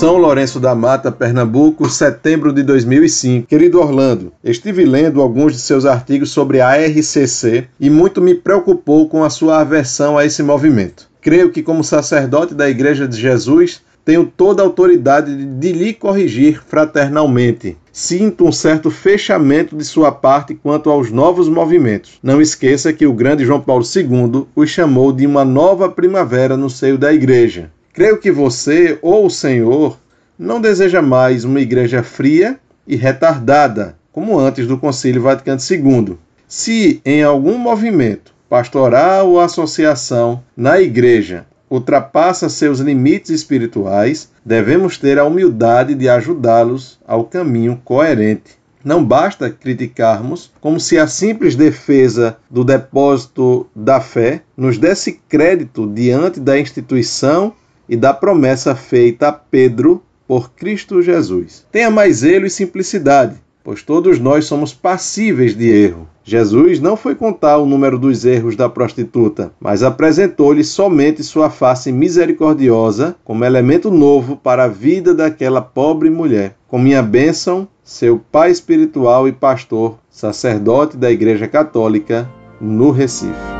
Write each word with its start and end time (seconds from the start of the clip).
São 0.00 0.16
Lourenço 0.16 0.58
da 0.58 0.74
Mata, 0.74 1.12
Pernambuco, 1.12 1.86
setembro 1.86 2.54
de 2.54 2.62
2005. 2.62 3.46
Querido 3.46 3.78
Orlando, 3.78 4.32
estive 4.42 4.86
lendo 4.86 5.20
alguns 5.20 5.52
de 5.52 5.58
seus 5.58 5.84
artigos 5.84 6.30
sobre 6.30 6.58
a 6.58 6.70
RCC 6.74 7.68
e 7.78 7.90
muito 7.90 8.22
me 8.22 8.34
preocupou 8.34 9.10
com 9.10 9.22
a 9.22 9.28
sua 9.28 9.60
aversão 9.60 10.16
a 10.16 10.24
esse 10.24 10.42
movimento. 10.42 11.06
Creio 11.20 11.50
que, 11.50 11.62
como 11.62 11.84
sacerdote 11.84 12.54
da 12.54 12.70
Igreja 12.70 13.06
de 13.06 13.20
Jesus, 13.20 13.82
tenho 14.02 14.24
toda 14.24 14.62
a 14.62 14.64
autoridade 14.64 15.36
de 15.36 15.70
lhe 15.70 15.92
corrigir 15.92 16.62
fraternalmente. 16.66 17.76
Sinto 17.92 18.46
um 18.46 18.52
certo 18.52 18.90
fechamento 18.90 19.76
de 19.76 19.84
sua 19.84 20.10
parte 20.10 20.54
quanto 20.54 20.88
aos 20.88 21.10
novos 21.10 21.46
movimentos. 21.46 22.18
Não 22.22 22.40
esqueça 22.40 22.90
que 22.90 23.06
o 23.06 23.12
grande 23.12 23.44
João 23.44 23.60
Paulo 23.60 23.84
II 23.84 24.46
os 24.56 24.70
chamou 24.70 25.12
de 25.12 25.26
uma 25.26 25.44
nova 25.44 25.90
primavera 25.90 26.56
no 26.56 26.70
seio 26.70 26.96
da 26.96 27.12
Igreja. 27.12 27.70
Creio 28.00 28.16
que 28.16 28.30
você 28.30 28.98
ou 29.02 29.26
o 29.26 29.30
Senhor 29.30 29.98
não 30.38 30.58
deseja 30.58 31.02
mais 31.02 31.44
uma 31.44 31.60
igreja 31.60 32.02
fria 32.02 32.58
e 32.86 32.96
retardada, 32.96 33.94
como 34.10 34.38
antes 34.38 34.66
do 34.66 34.78
Concílio 34.78 35.20
Vaticano 35.20 35.60
II. 35.70 36.16
Se 36.48 37.02
em 37.04 37.22
algum 37.22 37.58
movimento, 37.58 38.32
pastoral 38.48 39.28
ou 39.28 39.38
associação 39.38 40.42
na 40.56 40.80
igreja 40.80 41.44
ultrapassa 41.68 42.48
seus 42.48 42.78
limites 42.78 43.28
espirituais, 43.28 44.30
devemos 44.42 44.96
ter 44.96 45.18
a 45.18 45.26
humildade 45.26 45.94
de 45.94 46.08
ajudá-los 46.08 46.98
ao 47.06 47.24
caminho 47.24 47.82
coerente. 47.84 48.58
Não 48.82 49.04
basta 49.04 49.50
criticarmos 49.50 50.50
como 50.58 50.80
se 50.80 50.98
a 50.98 51.06
simples 51.06 51.54
defesa 51.54 52.38
do 52.48 52.64
depósito 52.64 53.66
da 53.76 54.00
fé 54.00 54.40
nos 54.56 54.78
desse 54.78 55.20
crédito 55.28 55.86
diante 55.86 56.40
da 56.40 56.58
instituição 56.58 57.52
e 57.90 57.96
da 57.96 58.14
promessa 58.14 58.72
feita 58.76 59.28
a 59.28 59.32
Pedro 59.32 60.00
por 60.24 60.52
Cristo 60.52 61.02
Jesus. 61.02 61.66
Tenha 61.72 61.90
mais 61.90 62.18
zelo 62.18 62.46
e 62.46 62.50
simplicidade, 62.50 63.34
pois 63.64 63.82
todos 63.82 64.20
nós 64.20 64.44
somos 64.44 64.72
passíveis 64.72 65.56
de 65.56 65.68
erro. 65.68 66.08
Jesus 66.22 66.78
não 66.78 66.96
foi 66.96 67.16
contar 67.16 67.58
o 67.58 67.66
número 67.66 67.98
dos 67.98 68.24
erros 68.24 68.54
da 68.54 68.68
prostituta, 68.68 69.50
mas 69.58 69.82
apresentou-lhe 69.82 70.62
somente 70.62 71.24
sua 71.24 71.50
face 71.50 71.90
misericordiosa 71.90 73.16
como 73.24 73.44
elemento 73.44 73.90
novo 73.90 74.36
para 74.36 74.64
a 74.64 74.68
vida 74.68 75.12
daquela 75.12 75.60
pobre 75.60 76.08
mulher. 76.08 76.54
Com 76.68 76.78
minha 76.78 77.02
bênção, 77.02 77.66
seu 77.82 78.20
pai 78.30 78.52
espiritual 78.52 79.26
e 79.26 79.32
pastor, 79.32 79.98
sacerdote 80.08 80.96
da 80.96 81.10
Igreja 81.10 81.48
Católica 81.48 82.30
no 82.60 82.92
Recife. 82.92 83.59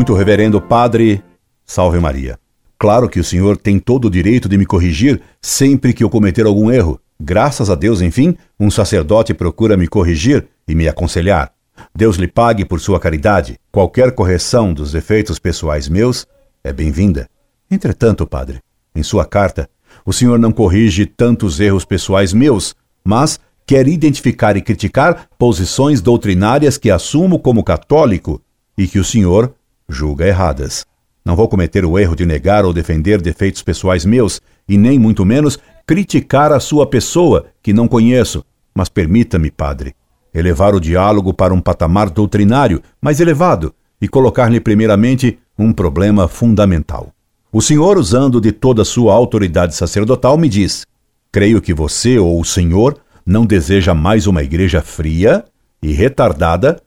Muito 0.00 0.14
reverendo 0.14 0.62
Padre, 0.62 1.22
salve 1.66 2.00
Maria. 2.00 2.38
Claro 2.78 3.06
que 3.06 3.20
o 3.20 3.22
senhor 3.22 3.58
tem 3.58 3.78
todo 3.78 4.06
o 4.06 4.10
direito 4.10 4.48
de 4.48 4.56
me 4.56 4.64
corrigir 4.64 5.20
sempre 5.42 5.92
que 5.92 6.02
eu 6.02 6.08
cometer 6.08 6.46
algum 6.46 6.70
erro. 6.70 6.98
Graças 7.20 7.68
a 7.68 7.74
Deus, 7.74 8.00
enfim, 8.00 8.34
um 8.58 8.70
sacerdote 8.70 9.34
procura 9.34 9.76
me 9.76 9.86
corrigir 9.86 10.48
e 10.66 10.74
me 10.74 10.88
aconselhar. 10.88 11.52
Deus 11.94 12.16
lhe 12.16 12.26
pague 12.26 12.64
por 12.64 12.80
sua 12.80 12.98
caridade. 12.98 13.58
Qualquer 13.70 14.12
correção 14.12 14.72
dos 14.72 14.92
defeitos 14.92 15.38
pessoais 15.38 15.86
meus 15.86 16.26
é 16.64 16.72
bem-vinda. 16.72 17.28
Entretanto, 17.70 18.26
padre, 18.26 18.60
em 18.94 19.02
sua 19.02 19.26
carta, 19.26 19.68
o 20.06 20.14
senhor 20.14 20.38
não 20.38 20.50
corrige 20.50 21.04
tantos 21.04 21.60
erros 21.60 21.84
pessoais 21.84 22.32
meus, 22.32 22.74
mas 23.04 23.38
quer 23.66 23.86
identificar 23.86 24.56
e 24.56 24.62
criticar 24.62 25.28
posições 25.38 26.00
doutrinárias 26.00 26.78
que 26.78 26.90
assumo 26.90 27.38
como 27.38 27.62
católico 27.62 28.40
e 28.78 28.88
que 28.88 28.98
o 28.98 29.04
senhor 29.04 29.54
julga 29.90 30.26
erradas. 30.26 30.84
Não 31.24 31.36
vou 31.36 31.48
cometer 31.48 31.84
o 31.84 31.98
erro 31.98 32.16
de 32.16 32.24
negar 32.24 32.64
ou 32.64 32.72
defender 32.72 33.20
defeitos 33.20 33.62
pessoais 33.62 34.04
meus 34.04 34.40
e 34.68 34.78
nem 34.78 34.98
muito 34.98 35.24
menos 35.24 35.58
criticar 35.86 36.52
a 36.52 36.60
sua 36.60 36.86
pessoa, 36.86 37.46
que 37.62 37.72
não 37.72 37.88
conheço. 37.88 38.44
Mas 38.74 38.88
permita-me, 38.88 39.50
padre, 39.50 39.94
elevar 40.32 40.74
o 40.74 40.80
diálogo 40.80 41.34
para 41.34 41.52
um 41.52 41.60
patamar 41.60 42.08
doutrinário 42.08 42.80
mais 43.02 43.20
elevado 43.20 43.74
e 44.00 44.08
colocar-lhe 44.08 44.60
primeiramente 44.60 45.38
um 45.58 45.72
problema 45.72 46.26
fundamental. 46.26 47.12
O 47.52 47.60
senhor, 47.60 47.98
usando 47.98 48.40
de 48.40 48.52
toda 48.52 48.82
a 48.82 48.84
sua 48.84 49.12
autoridade 49.12 49.74
sacerdotal, 49.74 50.38
me 50.38 50.48
diz: 50.48 50.86
Creio 51.32 51.60
que 51.60 51.74
você 51.74 52.18
ou 52.18 52.40
o 52.40 52.44
senhor 52.44 52.98
não 53.26 53.44
deseja 53.44 53.92
mais 53.92 54.26
uma 54.26 54.42
igreja 54.42 54.80
fria 54.80 55.44
e 55.82 55.92
retardada 55.92 56.80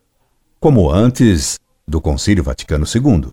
como 0.60 0.90
antes 0.90 1.60
do 1.88 2.02
Concílio 2.02 2.44
Vaticano 2.44 2.86
II. 2.86 3.30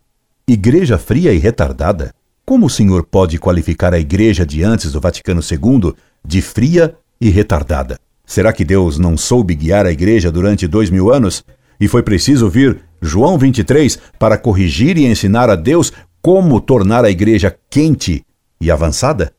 Igreja 0.47 0.99
fria 0.99 1.33
e 1.33 1.39
retardada? 1.39 2.13
Como 2.45 2.67
o 2.67 2.71
senhor 2.71 3.05
pode 3.05 3.39
qualificar 3.39 3.95
a 3.95 3.99
igreja 3.99 4.45
de 4.45 4.65
antes 4.65 4.93
do 4.93 5.01
Vaticano 5.01 5.41
II 5.41 5.95
de 6.25 6.43
fria 6.43 6.97
e 7.21 7.31
retardada? 7.31 7.99
Será 8.27 8.53
que 8.53 8.65
Deus 8.65 8.99
não 8.99 9.17
soube 9.17 9.55
guiar 9.55 9.87
a 9.87 9.93
igreja 9.93 10.31
durante 10.31 10.67
dois 10.67 10.91
mil 10.91 11.13
anos 11.13 11.45
e 11.81 11.89
foi 11.89 12.03
preciso 12.03 12.49
vir 12.49 12.81
João 13.01 13.39
23 13.39 13.99
para 14.19 14.37
corrigir 14.37 14.99
e 14.99 15.07
ensinar 15.07 15.49
a 15.49 15.57
Deus 15.57 15.93
como 16.21 16.61
tornar 16.61 17.05
a 17.05 17.11
igreja 17.11 17.57
quente 17.71 18.25
e 18.61 18.71
avançada? 18.71 19.33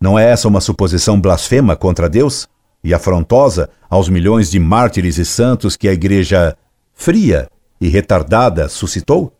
Não 0.00 0.18
é 0.18 0.30
essa 0.30 0.46
uma 0.46 0.60
suposição 0.60 1.20
blasfema 1.20 1.74
contra 1.74 2.08
Deus 2.08 2.48
e 2.84 2.94
afrontosa 2.94 3.68
aos 3.90 4.08
milhões 4.08 4.50
de 4.50 4.60
mártires 4.60 5.18
e 5.18 5.24
santos 5.24 5.76
que 5.76 5.88
a 5.88 5.92
igreja 5.92 6.56
fria 6.94 7.48
e 7.80 7.88
retardada 7.88 8.68
suscitou? 8.68 9.32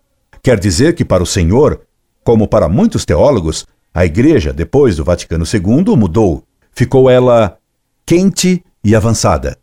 Quer 0.43 0.59
dizer 0.59 0.94
que 0.94 1.04
para 1.04 1.22
o 1.22 1.26
Senhor, 1.26 1.81
como 2.25 2.47
para 2.47 2.69
muitos 2.69 3.04
teólogos, 3.04 3.66
a 3.93 4.04
Igreja, 4.04 4.53
depois 4.53 4.97
do 4.97 5.04
Vaticano 5.04 5.44
II, 5.44 5.97
mudou. 5.97 6.44
Ficou 6.71 7.10
ela 7.10 7.59
quente 8.06 8.65
e 8.84 8.94
avançada. 8.94 9.59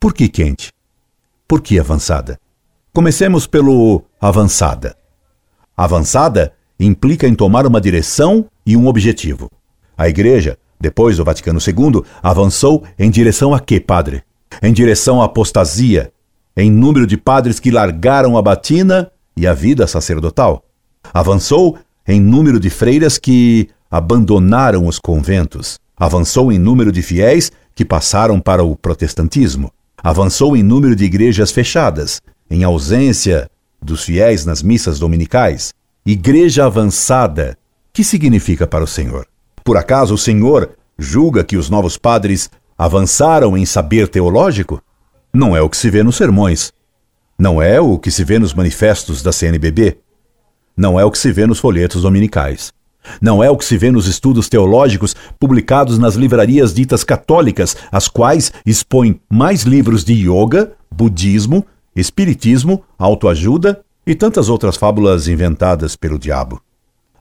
Por 0.00 0.14
que 0.14 0.28
quente? 0.28 0.72
Por 1.46 1.60
que 1.60 1.78
avançada? 1.78 2.38
Comecemos 2.92 3.46
pelo 3.46 4.02
avançada. 4.20 4.96
Avançada 5.76 6.52
implica 6.80 7.28
em 7.28 7.34
tomar 7.34 7.66
uma 7.66 7.80
direção 7.80 8.46
e 8.64 8.76
um 8.76 8.86
objetivo. 8.86 9.50
A 9.96 10.08
Igreja, 10.08 10.58
depois 10.80 11.16
do 11.16 11.24
Vaticano 11.24 11.58
II, 11.60 12.02
avançou 12.22 12.84
em 12.98 13.10
direção 13.10 13.54
a 13.54 13.60
quê, 13.60 13.78
padre? 13.78 14.22
Em 14.62 14.72
direção 14.72 15.20
à 15.20 15.26
apostasia, 15.26 16.12
em 16.56 16.70
número 16.70 17.06
de 17.06 17.16
padres 17.16 17.60
que 17.60 17.70
largaram 17.70 18.36
a 18.36 18.42
batina 18.42 19.10
e 19.36 19.46
a 19.46 19.52
vida 19.52 19.86
sacerdotal. 19.86 20.64
Avançou 21.12 21.78
em 22.06 22.20
número 22.20 22.58
de 22.58 22.70
freiras 22.70 23.18
que 23.18 23.68
abandonaram 23.90 24.86
os 24.86 24.98
conventos. 24.98 25.78
Avançou 25.96 26.50
em 26.50 26.58
número 26.58 26.90
de 26.90 27.02
fiéis 27.02 27.52
que 27.74 27.84
passaram 27.84 28.40
para 28.40 28.64
o 28.64 28.74
protestantismo. 28.74 29.70
Avançou 30.02 30.56
em 30.56 30.62
número 30.62 30.96
de 30.96 31.04
igrejas 31.04 31.50
fechadas, 31.50 32.20
em 32.50 32.64
ausência 32.64 33.50
dos 33.82 34.04
fiéis 34.04 34.44
nas 34.44 34.62
missas 34.62 34.98
dominicais. 34.98 35.74
Igreja 36.04 36.66
avançada. 36.66 37.58
Que 37.92 38.04
significa 38.04 38.66
para 38.66 38.84
o 38.84 38.86
Senhor? 38.86 39.26
Por 39.64 39.76
acaso 39.76 40.14
o 40.14 40.18
Senhor 40.18 40.70
julga 40.98 41.42
que 41.42 41.56
os 41.56 41.70
novos 41.70 41.96
padres 41.96 42.50
avançaram 42.76 43.56
em 43.56 43.64
saber 43.64 44.06
teológico? 44.06 44.80
Não 45.36 45.54
é 45.54 45.60
o 45.60 45.68
que 45.68 45.76
se 45.76 45.90
vê 45.90 46.02
nos 46.02 46.16
sermões, 46.16 46.72
não 47.38 47.60
é 47.60 47.78
o 47.78 47.98
que 47.98 48.10
se 48.10 48.24
vê 48.24 48.38
nos 48.38 48.54
manifestos 48.54 49.22
da 49.22 49.30
CNBB, 49.30 49.98
não 50.74 50.98
é 50.98 51.04
o 51.04 51.10
que 51.10 51.18
se 51.18 51.30
vê 51.30 51.46
nos 51.46 51.58
folhetos 51.58 52.02
dominicais. 52.02 52.72
Não 53.20 53.44
é 53.44 53.48
o 53.48 53.56
que 53.56 53.64
se 53.64 53.78
vê 53.78 53.88
nos 53.88 54.08
estudos 54.08 54.48
teológicos 54.48 55.14
publicados 55.38 55.96
nas 55.96 56.16
livrarias 56.16 56.74
ditas 56.74 57.04
católicas, 57.04 57.76
as 57.92 58.08
quais 58.08 58.52
expõem 58.64 59.20
mais 59.30 59.62
livros 59.62 60.02
de 60.02 60.12
yoga, 60.14 60.72
budismo, 60.90 61.64
espiritismo, 61.94 62.82
autoajuda 62.98 63.80
e 64.04 64.14
tantas 64.14 64.48
outras 64.48 64.76
fábulas 64.76 65.28
inventadas 65.28 65.94
pelo 65.94 66.18
diabo. 66.18 66.60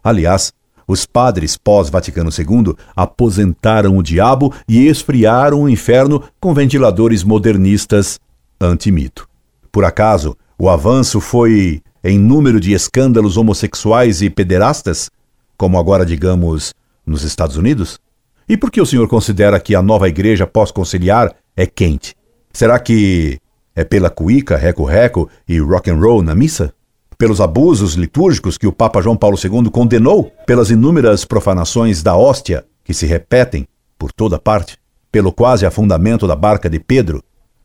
Aliás, 0.03 0.51
os 0.87 1.05
padres 1.05 1.57
pós-Vaticano 1.57 2.29
II 2.29 2.75
aposentaram 2.95 3.97
o 3.97 4.03
diabo 4.03 4.53
e 4.67 4.87
esfriaram 4.87 5.63
o 5.63 5.69
inferno 5.69 6.23
com 6.39 6.53
ventiladores 6.53 7.23
modernistas 7.23 8.19
anti-mito. 8.59 9.27
Por 9.71 9.83
acaso, 9.83 10.37
o 10.57 10.69
avanço 10.69 11.19
foi 11.19 11.81
em 12.03 12.19
número 12.19 12.59
de 12.59 12.73
escândalos 12.73 13.35
homossexuais 13.35 14.21
e 14.21 14.29
pederastas, 14.29 15.09
como 15.57 15.77
agora 15.77 16.05
digamos 16.05 16.73
nos 17.05 17.23
Estados 17.23 17.57
Unidos? 17.57 17.99
E 18.47 18.55
por 18.55 18.69
que 18.69 18.79
o 18.79 18.85
senhor 18.85 19.07
considera 19.07 19.59
que 19.59 19.73
a 19.75 19.81
nova 19.81 20.07
igreja 20.07 20.45
pós-conciliar 20.45 21.33
é 21.55 21.65
quente? 21.65 22.15
Será 22.53 22.77
que 22.79 23.39
é 23.75 23.83
pela 23.83 24.09
cuíca, 24.09 24.55
reco-reco 24.55 25.29
e 25.47 25.59
rock 25.59 25.89
and 25.89 25.97
roll 25.97 26.21
na 26.21 26.35
missa? 26.35 26.73
Pelos 27.17 27.41
abusos 27.41 27.93
litúrgicos 27.93 28.57
que 28.57 28.67
o 28.67 28.71
Papa 28.71 29.01
João 29.01 29.15
Paulo 29.15 29.37
II 29.41 29.69
condenou, 29.69 30.31
pelas 30.45 30.69
inúmeras 30.69 31.25
profanações 31.25 32.03
da 32.03 32.15
hóstia 32.15 32.65
que 32.83 32.93
se 32.93 33.05
repetem 33.05 33.67
por 33.97 34.11
toda 34.11 34.37
parte, 34.37 34.77
pelo 35.11 35.31
quase 35.31 35.65
afundamento 35.65 36.27
da 36.27 36.35
barca 36.35 36.69
de 36.69 36.79
Pedro, 36.79 37.23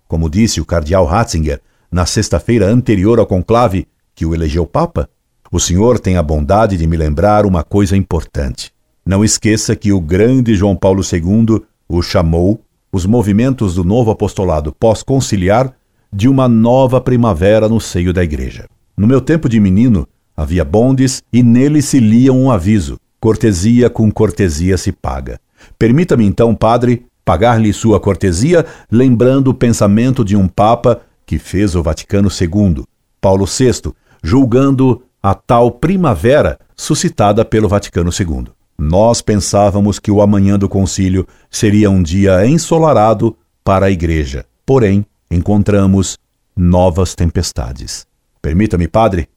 como 0.08 0.30
disse 0.30 0.60
o 0.60 0.64
cardeal 0.64 1.04
Ratzinger 1.04 1.60
na 1.90 2.06
sexta-feira 2.06 2.66
anterior 2.66 3.18
ao 3.18 3.26
conclave 3.26 3.86
que 4.14 4.24
o 4.24 4.34
elegeu 4.34 4.66
Papa? 4.66 5.08
o 5.50 5.58
senhor 5.58 5.98
tem 5.98 6.16
a 6.16 6.22
bondade 6.22 6.76
de 6.76 6.86
me 6.86 6.96
lembrar 6.96 7.44
uma 7.44 7.64
coisa 7.64 7.96
importante. 7.96 8.72
Não 9.04 9.24
esqueça 9.24 9.74
que 9.74 9.92
o 9.92 10.00
grande 10.00 10.54
João 10.54 10.76
Paulo 10.76 11.02
II 11.02 11.62
o 11.88 12.02
chamou, 12.02 12.60
os 12.92 13.04
movimentos 13.04 13.74
do 13.74 13.82
novo 13.82 14.12
apostolado 14.12 14.72
pós-conciliar, 14.72 15.74
de 16.12 16.28
uma 16.28 16.48
nova 16.48 17.00
primavera 17.00 17.68
no 17.68 17.80
seio 17.80 18.12
da 18.12 18.22
igreja. 18.22 18.66
No 19.00 19.06
meu 19.06 19.22
tempo 19.22 19.48
de 19.48 19.58
menino, 19.58 20.06
havia 20.36 20.62
bondes 20.62 21.22
e 21.32 21.42
neles 21.42 21.86
se 21.86 21.98
lia 21.98 22.34
um 22.34 22.50
aviso: 22.50 22.98
cortesia 23.18 23.88
com 23.88 24.12
cortesia 24.12 24.76
se 24.76 24.92
paga. 24.92 25.40
Permita-me 25.78 26.26
então, 26.26 26.54
padre, 26.54 27.06
pagar-lhe 27.24 27.72
sua 27.72 27.98
cortesia, 27.98 28.66
lembrando 28.92 29.48
o 29.48 29.54
pensamento 29.54 30.22
de 30.22 30.36
um 30.36 30.46
papa 30.46 31.00
que 31.24 31.38
fez 31.38 31.74
o 31.74 31.82
Vaticano 31.82 32.28
II, 32.28 32.84
Paulo 33.22 33.46
VI, 33.46 33.90
julgando 34.22 35.02
a 35.22 35.34
tal 35.34 35.70
primavera 35.70 36.58
suscitada 36.76 37.42
pelo 37.42 37.70
Vaticano 37.70 38.10
II. 38.10 38.48
Nós 38.78 39.22
pensávamos 39.22 39.98
que 39.98 40.10
o 40.10 40.20
amanhã 40.20 40.58
do 40.58 40.68
concílio 40.68 41.26
seria 41.50 41.90
um 41.90 42.02
dia 42.02 42.46
ensolarado 42.46 43.34
para 43.64 43.86
a 43.86 43.90
igreja. 43.90 44.44
Porém, 44.66 45.06
encontramos 45.30 46.18
novas 46.54 47.14
tempestades. 47.14 48.09
Permita-me, 48.42 48.88
padre, 48.88 49.28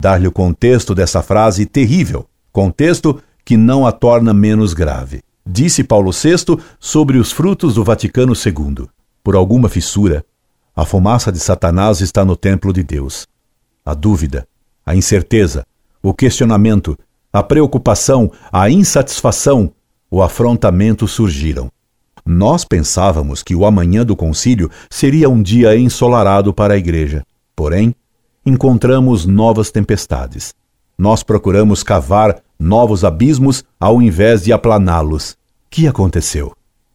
dar-lhe 0.00 0.26
o 0.26 0.32
contexto 0.32 0.94
dessa 0.94 1.22
frase 1.22 1.66
terrível, 1.66 2.26
contexto 2.52 3.20
que 3.44 3.56
não 3.56 3.86
a 3.86 3.92
torna 3.92 4.32
menos 4.32 4.72
grave. 4.74 5.22
Disse 5.44 5.82
Paulo 5.82 6.12
VI 6.12 6.58
sobre 6.78 7.18
os 7.18 7.32
frutos 7.32 7.74
do 7.74 7.84
Vaticano 7.84 8.32
II. 8.34 8.86
Por 9.22 9.34
alguma 9.34 9.68
fissura, 9.68 10.24
a 10.74 10.84
fumaça 10.84 11.32
de 11.32 11.38
Satanás 11.38 12.00
está 12.00 12.24
no 12.24 12.36
templo 12.36 12.72
de 12.72 12.82
Deus. 12.82 13.26
A 13.84 13.94
dúvida, 13.94 14.46
a 14.86 14.94
incerteza, 14.94 15.66
o 16.02 16.14
questionamento, 16.14 16.96
a 17.32 17.42
preocupação, 17.42 18.30
a 18.52 18.70
insatisfação, 18.70 19.72
o 20.10 20.22
afrontamento 20.22 21.08
surgiram. 21.08 21.70
Nós 22.24 22.64
pensávamos 22.64 23.42
que 23.42 23.54
o 23.54 23.66
amanhã 23.66 24.04
do 24.04 24.14
concílio 24.14 24.70
seria 24.88 25.28
um 25.28 25.42
dia 25.42 25.76
ensolarado 25.76 26.54
para 26.54 26.74
a 26.74 26.76
igreja. 26.76 27.24
Porém, 27.56 27.94
encontramos 28.44 29.24
novas 29.24 29.70
tempestades. 29.70 30.54
Nós 30.98 31.22
procuramos 31.22 31.82
cavar 31.82 32.42
novos 32.58 33.04
abismos 33.04 33.64
ao 33.78 34.00
invés 34.02 34.44
de 34.44 34.52
aplaná-los. 34.52 35.36
Que 35.70 35.86
aconteceu? 35.86 36.52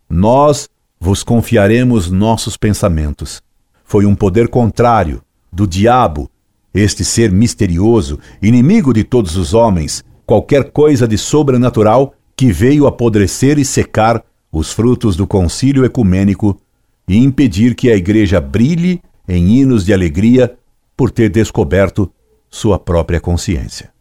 Nós 0.10 0.70
vos 1.00 1.24
confiaremos 1.24 2.12
nossos 2.12 2.58
pensamentos. 2.58 3.42
Foi 3.84 4.06
um 4.06 4.16
poder 4.16 4.48
contrário, 4.50 5.22
do 5.52 5.66
diabo, 5.66 6.30
este 6.74 7.04
ser 7.04 7.32
misterioso, 7.32 8.20
inimigo 8.42 8.94
de 8.94 9.04
todos 9.04 9.36
os 9.36 9.54
homens, 9.54 10.04
qualquer 10.26 10.72
coisa 10.72 11.08
de 11.08 11.18
sobrenatural 11.18 12.14
que 12.36 12.52
veio 12.52 12.86
apodrecer 12.86 13.58
e 13.58 13.66
secar 13.66 14.24
os 14.52 14.72
frutos 14.72 15.16
do 15.16 15.26
concílio 15.26 15.86
ecumênico 15.86 16.60
e 17.08 17.18
impedir 17.18 17.74
que 17.74 17.90
a 17.90 17.96
igreja 17.96 18.40
brilhe 18.40 19.02
em 19.28 19.58
hinos 19.58 19.86
de 19.86 19.94
alegria 19.94 20.56
por 20.98 21.12
ter 21.12 21.30
descoberto 21.30 22.12
sua 22.50 22.80
própria 22.80 23.22
consciência. 23.22 23.92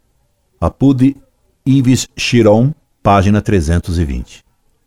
Apude 0.58 1.14
Yves 1.69 2.08
Chiron, 2.16 2.72
página 3.02 3.43
320. 3.43 4.43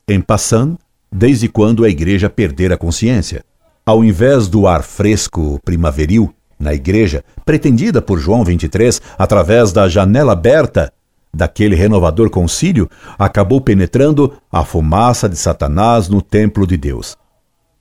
Em 0.07 0.19
passant, 0.19 0.75
desde 1.11 1.47
quando 1.47 1.85
a 1.85 1.89
igreja 1.89 2.29
perdera 2.29 2.73
a 2.73 2.77
consciência? 2.77 3.45
Ao 3.85 4.03
invés 4.03 4.47
do 4.47 4.67
ar 4.67 4.81
fresco 4.81 5.59
primaveril 5.63 6.33
na 6.59 6.73
igreja, 6.73 7.23
pretendida 7.45 8.01
por 8.01 8.19
João 8.19 8.43
23 8.43 9.01
através 9.17 9.71
da 9.71 9.87
janela 9.87 10.33
aberta 10.33 10.91
daquele 11.33 11.75
renovador 11.75 12.29
concílio, 12.29 12.89
acabou 13.17 13.61
penetrando 13.61 14.33
a 14.51 14.65
fumaça 14.65 15.29
de 15.29 15.37
Satanás 15.37 16.09
no 16.09 16.21
templo 16.21 16.65
de 16.65 16.75
Deus. 16.75 17.15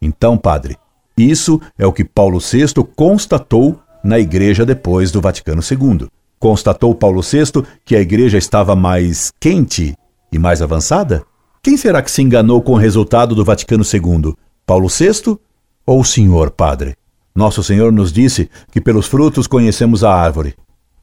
Então, 0.00 0.36
padre, 0.36 0.76
isso 1.16 1.60
é 1.78 1.86
o 1.86 1.92
que 1.92 2.04
Paulo 2.04 2.38
VI 2.38 2.72
constatou 2.94 3.80
na 4.02 4.18
igreja 4.18 4.64
depois 4.64 5.10
do 5.10 5.20
Vaticano 5.20 5.62
II. 5.62 6.08
Constatou 6.38 6.94
Paulo 6.94 7.20
VI 7.22 7.64
que 7.84 7.96
a 7.96 8.00
igreja 8.00 8.38
estava 8.38 8.76
mais 8.76 9.32
quente 9.40 9.94
e 10.30 10.38
mais 10.38 10.62
avançada? 10.62 11.24
Quem 11.62 11.76
será 11.76 12.00
que 12.00 12.10
se 12.10 12.22
enganou 12.22 12.62
com 12.62 12.72
o 12.72 12.78
resultado 12.78 13.34
do 13.34 13.44
Vaticano 13.44 13.84
II? 13.84 14.34
Paulo 14.64 14.88
VI 14.88 15.38
ou 15.84 16.00
o 16.00 16.04
senhor, 16.04 16.50
padre? 16.50 16.94
Nosso 17.34 17.62
Senhor 17.62 17.92
nos 17.92 18.12
disse 18.12 18.50
que 18.70 18.80
pelos 18.80 19.06
frutos 19.06 19.46
conhecemos 19.46 20.02
a 20.02 20.12
árvore. 20.12 20.54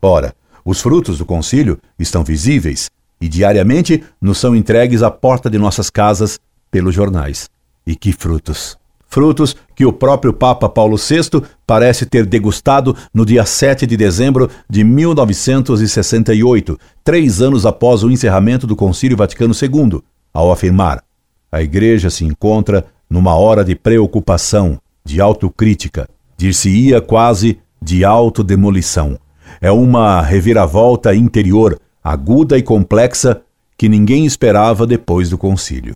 Ora, 0.01 0.35
os 0.65 0.81
frutos 0.81 1.17
do 1.17 1.25
concílio 1.25 1.79
estão 1.97 2.23
visíveis 2.23 2.89
e 3.21 3.27
diariamente 3.27 4.03
nos 4.21 4.37
são 4.37 4.55
entregues 4.55 5.01
à 5.01 5.09
porta 5.09 5.49
de 5.49 5.57
nossas 5.57 5.89
casas 5.89 6.39
pelos 6.69 6.93
jornais. 6.93 7.49
E 7.87 7.95
que 7.95 8.11
frutos! 8.11 8.77
Frutos 9.15 9.55
que 9.73 9.85
o 9.85 9.93
próprio 9.93 10.33
Papa 10.33 10.67
Paulo 10.67 10.97
VI 10.97 11.41
parece 11.65 12.05
ter 12.05 12.25
degustado 12.25 12.93
no 13.13 13.25
dia 13.25 13.45
7 13.45 13.87
de 13.87 13.95
dezembro 13.95 14.51
de 14.69 14.83
1968, 14.83 16.77
três 17.01 17.41
anos 17.41 17.65
após 17.65 18.03
o 18.03 18.11
encerramento 18.11 18.67
do 18.67 18.75
Concílio 18.75 19.15
Vaticano 19.15 19.53
II, 19.53 20.01
ao 20.33 20.51
afirmar: 20.51 21.01
a 21.49 21.61
Igreja 21.61 22.09
se 22.09 22.25
encontra 22.25 22.87
numa 23.09 23.35
hora 23.35 23.63
de 23.63 23.73
preocupação, 23.73 24.77
de 25.05 25.21
autocrítica, 25.21 26.09
dir-se-ia 26.35 26.99
quase 26.99 27.59
de 27.81 28.03
autodemolição. 28.03 29.17
É 29.61 29.71
uma 29.71 30.21
reviravolta 30.21 31.15
interior, 31.15 31.79
aguda 32.03 32.57
e 32.57 32.61
complexa, 32.61 33.41
que 33.77 33.87
ninguém 33.87 34.25
esperava 34.25 34.85
depois 34.85 35.29
do 35.29 35.37
concílio. 35.37 35.95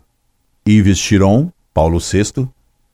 Yves 0.66 0.98
Chiron, 0.98 1.52
Paulo 1.74 2.00
VI, 2.00 2.48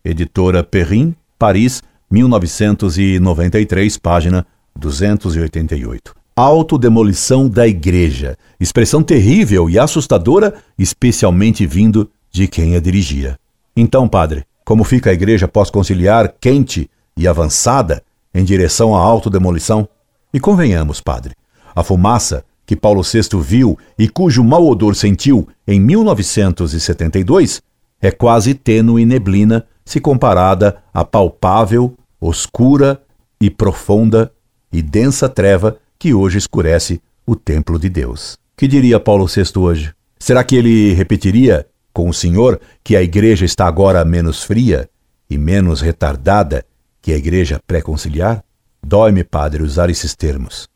editora 0.06 0.64
Perrin, 0.64 1.16
Paris, 1.38 1.82
1993, 2.10 3.98
página 3.98 4.46
288. 4.78 6.14
Autodemolição 6.36 7.50
da 7.50 7.68
igreja, 7.68 8.38
expressão 8.60 9.02
terrível 9.02 9.68
e 9.70 9.80
assustadora, 9.80 10.54
especialmente 10.78 11.66
vindo 11.66 12.10
de 12.32 12.48
quem 12.48 12.76
a 12.76 12.80
dirigia. 12.80 13.40
Então, 13.76 14.08
padre, 14.08 14.46
como 14.64 14.84
fica 14.84 15.10
a 15.10 15.14
igreja 15.14 15.48
pós-conciliar 15.48 16.36
quente 16.40 16.90
e 17.18 17.28
avançada 17.28 18.04
em 18.34 18.44
direção 18.44 18.96
à 18.96 19.00
autodemolição? 19.00 19.88
E 20.34 20.40
convenhamos, 20.40 21.02
padre, 21.02 21.34
a 21.76 21.84
fumaça 21.84 22.46
que 22.66 22.76
Paulo 22.76 23.02
VI 23.02 23.42
viu 23.42 23.78
e 23.98 24.10
cujo 24.10 24.44
mau 24.44 24.68
odor 24.68 24.96
sentiu 24.96 25.48
em 25.68 25.80
1972 25.80 27.62
é 28.02 28.12
quase 28.12 28.54
tênue 28.54 29.06
neblina 29.06 29.66
se 29.86 30.00
comparada 30.00 30.84
à 30.94 31.06
palpável, 31.06 31.96
oscura 32.20 33.02
e 33.40 33.50
profunda 33.50 34.32
e 34.72 34.82
densa 34.82 35.30
treva 35.30 35.78
que 36.00 36.14
hoje 36.14 36.38
escurece 36.38 37.02
o 37.26 37.36
templo 37.36 37.78
de 37.78 37.90
Deus. 37.90 38.38
Que 38.58 38.68
diria 38.68 39.00
Paulo 39.00 39.28
VI 39.28 39.58
hoje? 39.58 39.94
Será 40.18 40.44
que 40.44 40.56
ele 40.56 40.94
repetiria 40.94 41.68
com 41.94 42.10
o 42.10 42.14
Senhor 42.14 42.60
que 42.84 42.96
a 42.96 43.02
igreja 43.02 43.46
está 43.46 43.68
agora 43.68 44.04
menos 44.04 44.44
fria 44.44 44.90
e 45.30 45.38
menos 45.38 45.82
retardada 45.82 46.66
que 47.02 47.14
a 47.14 47.18
igreja 47.18 47.62
pré-conciliar? 47.66 48.44
Dói-me, 48.84 49.24
padre, 49.24 49.64
usar 49.64 49.90
esses 49.90 50.16
termos. 50.16 50.68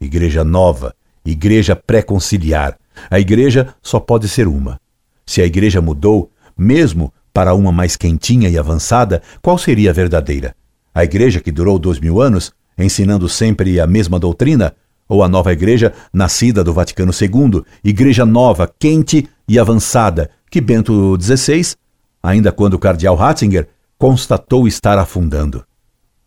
Igreja 0.00 0.44
nova, 0.44 0.94
igreja 1.24 1.76
pré-conciliar. 1.76 2.76
A 3.10 3.20
igreja 3.20 3.74
só 3.82 4.00
pode 4.00 4.28
ser 4.28 4.48
uma. 4.48 4.80
Se 5.26 5.42
a 5.42 5.46
igreja 5.46 5.80
mudou, 5.80 6.30
mesmo 6.56 7.12
para 7.36 7.52
uma 7.52 7.70
mais 7.70 7.96
quentinha 7.96 8.48
e 8.48 8.56
avançada, 8.56 9.20
qual 9.42 9.58
seria 9.58 9.90
a 9.90 9.92
verdadeira? 9.92 10.56
A 10.94 11.04
igreja 11.04 11.38
que 11.38 11.52
durou 11.52 11.78
dois 11.78 12.00
mil 12.00 12.18
anos, 12.18 12.50
ensinando 12.78 13.28
sempre 13.28 13.78
a 13.78 13.86
mesma 13.86 14.18
doutrina? 14.18 14.74
Ou 15.06 15.22
a 15.22 15.28
nova 15.28 15.52
igreja, 15.52 15.92
nascida 16.10 16.64
do 16.64 16.72
Vaticano 16.72 17.12
II, 17.12 17.62
igreja 17.84 18.24
nova, 18.24 18.72
quente 18.78 19.28
e 19.46 19.58
avançada, 19.58 20.30
que 20.50 20.62
Bento 20.62 21.14
XVI, 21.20 21.74
ainda 22.22 22.50
quando 22.50 22.72
o 22.72 22.78
cardeal 22.78 23.14
Ratzinger, 23.14 23.68
constatou 23.98 24.66
estar 24.66 24.96
afundando? 24.96 25.62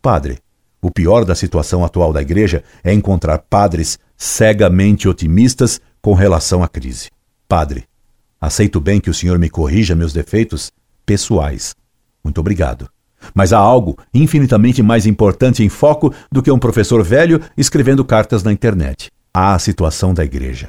Padre, 0.00 0.38
o 0.80 0.92
pior 0.92 1.24
da 1.24 1.34
situação 1.34 1.84
atual 1.84 2.12
da 2.12 2.22
igreja 2.22 2.62
é 2.84 2.94
encontrar 2.94 3.38
padres 3.50 3.98
cegamente 4.16 5.08
otimistas 5.08 5.80
com 6.00 6.14
relação 6.14 6.62
à 6.62 6.68
crise. 6.68 7.10
Padre, 7.48 7.82
aceito 8.40 8.80
bem 8.80 9.00
que 9.00 9.10
o 9.10 9.14
senhor 9.14 9.40
me 9.40 9.50
corrija 9.50 9.96
meus 9.96 10.12
defeitos 10.12 10.70
pessoais. 11.10 11.74
Muito 12.22 12.38
obrigado. 12.38 12.88
Mas 13.34 13.52
há 13.52 13.58
algo 13.58 13.98
infinitamente 14.14 14.80
mais 14.80 15.06
importante 15.06 15.64
em 15.64 15.68
foco 15.68 16.14
do 16.30 16.40
que 16.40 16.52
um 16.52 16.58
professor 16.58 17.02
velho 17.02 17.40
escrevendo 17.56 18.04
cartas 18.04 18.44
na 18.44 18.52
internet. 18.52 19.10
Há 19.34 19.54
a 19.54 19.58
situação 19.58 20.14
da 20.14 20.24
igreja. 20.24 20.68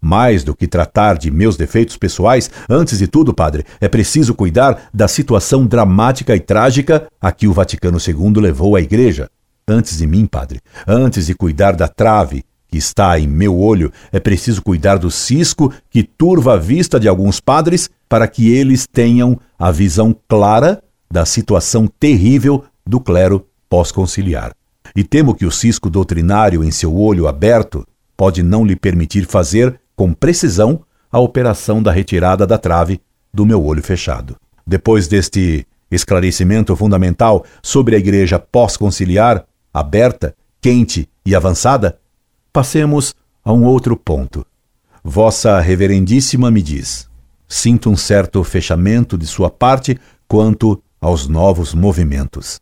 Mais 0.00 0.44
do 0.44 0.54
que 0.54 0.68
tratar 0.68 1.18
de 1.18 1.32
meus 1.32 1.56
defeitos 1.56 1.96
pessoais, 1.96 2.48
antes 2.70 2.98
de 2.98 3.08
tudo, 3.08 3.34
padre, 3.34 3.64
é 3.80 3.88
preciso 3.88 4.36
cuidar 4.36 4.88
da 4.94 5.08
situação 5.08 5.66
dramática 5.66 6.36
e 6.36 6.38
trágica 6.38 7.08
a 7.20 7.32
que 7.32 7.48
o 7.48 7.52
Vaticano 7.52 7.98
II 7.98 8.40
levou 8.40 8.76
a 8.76 8.80
igreja. 8.80 9.28
Antes 9.66 9.98
de 9.98 10.06
mim, 10.06 10.26
padre, 10.26 10.60
antes 10.86 11.26
de 11.26 11.34
cuidar 11.34 11.72
da 11.72 11.88
trave 11.88 12.44
está 12.78 13.18
em 13.18 13.26
meu 13.26 13.58
olho, 13.58 13.92
é 14.10 14.18
preciso 14.18 14.62
cuidar 14.62 14.96
do 14.96 15.10
cisco 15.10 15.72
que 15.90 16.02
turva 16.02 16.54
a 16.54 16.56
vista 16.56 16.98
de 16.98 17.08
alguns 17.08 17.40
padres 17.40 17.90
para 18.08 18.26
que 18.26 18.50
eles 18.52 18.86
tenham 18.86 19.38
a 19.58 19.70
visão 19.70 20.14
clara 20.28 20.82
da 21.10 21.24
situação 21.24 21.86
terrível 21.86 22.64
do 22.86 23.00
clero 23.00 23.46
pós-conciliar. 23.68 24.52
E 24.94 25.04
temo 25.04 25.34
que 25.34 25.46
o 25.46 25.50
cisco 25.50 25.88
doutrinário 25.88 26.62
em 26.62 26.70
seu 26.70 26.96
olho 26.96 27.26
aberto 27.26 27.86
pode 28.16 28.42
não 28.42 28.64
lhe 28.64 28.76
permitir 28.76 29.26
fazer, 29.26 29.80
com 29.96 30.12
precisão, 30.12 30.82
a 31.10 31.18
operação 31.18 31.82
da 31.82 31.92
retirada 31.92 32.46
da 32.46 32.58
trave 32.58 33.00
do 33.32 33.44
meu 33.44 33.64
olho 33.64 33.82
fechado. 33.82 34.36
Depois 34.66 35.08
deste 35.08 35.66
esclarecimento 35.90 36.74
fundamental 36.74 37.44
sobre 37.62 37.96
a 37.96 37.98
igreja 37.98 38.38
pós-conciliar, 38.38 39.44
aberta, 39.72 40.34
quente 40.60 41.08
e 41.24 41.34
avançada, 41.34 41.98
passemos 42.52 43.14
a 43.44 43.52
um 43.52 43.64
outro 43.64 43.96
ponto. 43.96 44.44
Vossa 45.02 45.58
Reverendíssima 45.60 46.50
me 46.50 46.62
diz: 46.62 47.08
sinto 47.48 47.90
um 47.90 47.96
certo 47.96 48.44
fechamento 48.44 49.16
de 49.16 49.26
sua 49.26 49.50
parte 49.50 49.98
quanto 50.28 50.80
aos 51.00 51.26
novos 51.26 51.74
movimentos. 51.74 52.60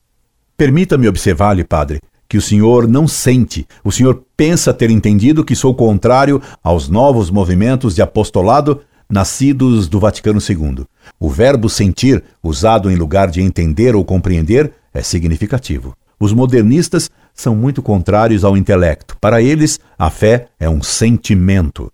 Permita-me 0.57 1.09
observar-lhe, 1.09 1.65
padre, 1.65 2.01
que 2.29 2.39
o 2.39 2.43
senhor 2.43 2.87
não 2.87 3.09
sente, 3.09 3.67
o 3.83 3.91
senhor 3.91 4.25
pensa 4.37 4.73
ter 4.73 4.91
entendido 4.91 5.45
que 5.45 5.57
sou 5.57 5.75
contrário 5.75 6.41
aos 6.63 6.89
novos 6.89 7.31
movimentos 7.31 7.95
de 7.95 8.03
apostolado 8.03 8.81
nascidos 9.11 9.89
do 9.89 9.99
Vaticano 9.99 10.39
II. 10.39 10.85
O 11.19 11.29
verbo 11.29 11.69
sentir, 11.69 12.23
usado 12.43 12.91
em 12.91 12.95
lugar 12.95 13.29
de 13.29 13.43
entender 13.43 13.97
ou 13.97 14.05
compreender, 14.05 14.73
é 14.95 15.03
significativo. 15.03 15.97
Os 16.19 16.33
modernistas 16.33 17.11
são 17.41 17.57
muito 17.57 17.83
contrários 17.83 18.45
ao 18.45 18.57
intelecto. 18.57 19.17
Para 19.21 19.43
eles, 19.43 19.81
a 19.99 20.11
fé 20.11 20.49
é 20.59 20.69
um 20.69 20.83
sentimento. 20.83 21.93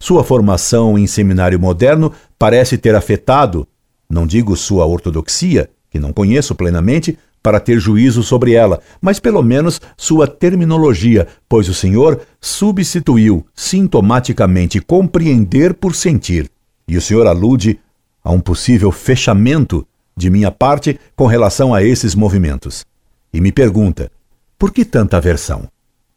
Sua 0.00 0.22
formação 0.22 0.98
em 0.98 1.06
seminário 1.06 1.58
moderno 1.58 2.12
parece 2.38 2.76
ter 2.76 2.94
afetado, 2.94 3.66
não 4.08 4.26
digo 4.26 4.56
sua 4.56 4.86
ortodoxia, 4.86 5.70
que 5.90 5.98
não 5.98 6.12
conheço 6.12 6.54
plenamente, 6.54 7.18
para 7.42 7.60
ter 7.60 7.78
juízo 7.78 8.22
sobre 8.22 8.52
ela, 8.52 8.80
mas 9.00 9.18
pelo 9.18 9.42
menos 9.42 9.80
sua 9.96 10.26
terminologia, 10.26 11.26
pois 11.48 11.68
o 11.68 11.74
Senhor 11.74 12.20
substituiu 12.40 13.46
sintomaticamente 13.54 14.80
compreender 14.80 15.72
por 15.72 15.94
sentir. 15.94 16.50
E 16.86 16.96
o 16.96 17.00
Senhor 17.00 17.26
alude 17.26 17.78
a 18.22 18.32
um 18.32 18.40
possível 18.40 18.90
fechamento 18.90 19.86
de 20.16 20.28
minha 20.28 20.50
parte 20.50 20.98
com 21.14 21.26
relação 21.26 21.72
a 21.72 21.82
esses 21.82 22.14
movimentos. 22.14 22.84
E 23.32 23.40
me 23.40 23.52
pergunta: 23.52 24.10
por 24.58 24.72
que 24.72 24.84
tanta 24.84 25.16
aversão? 25.16 25.68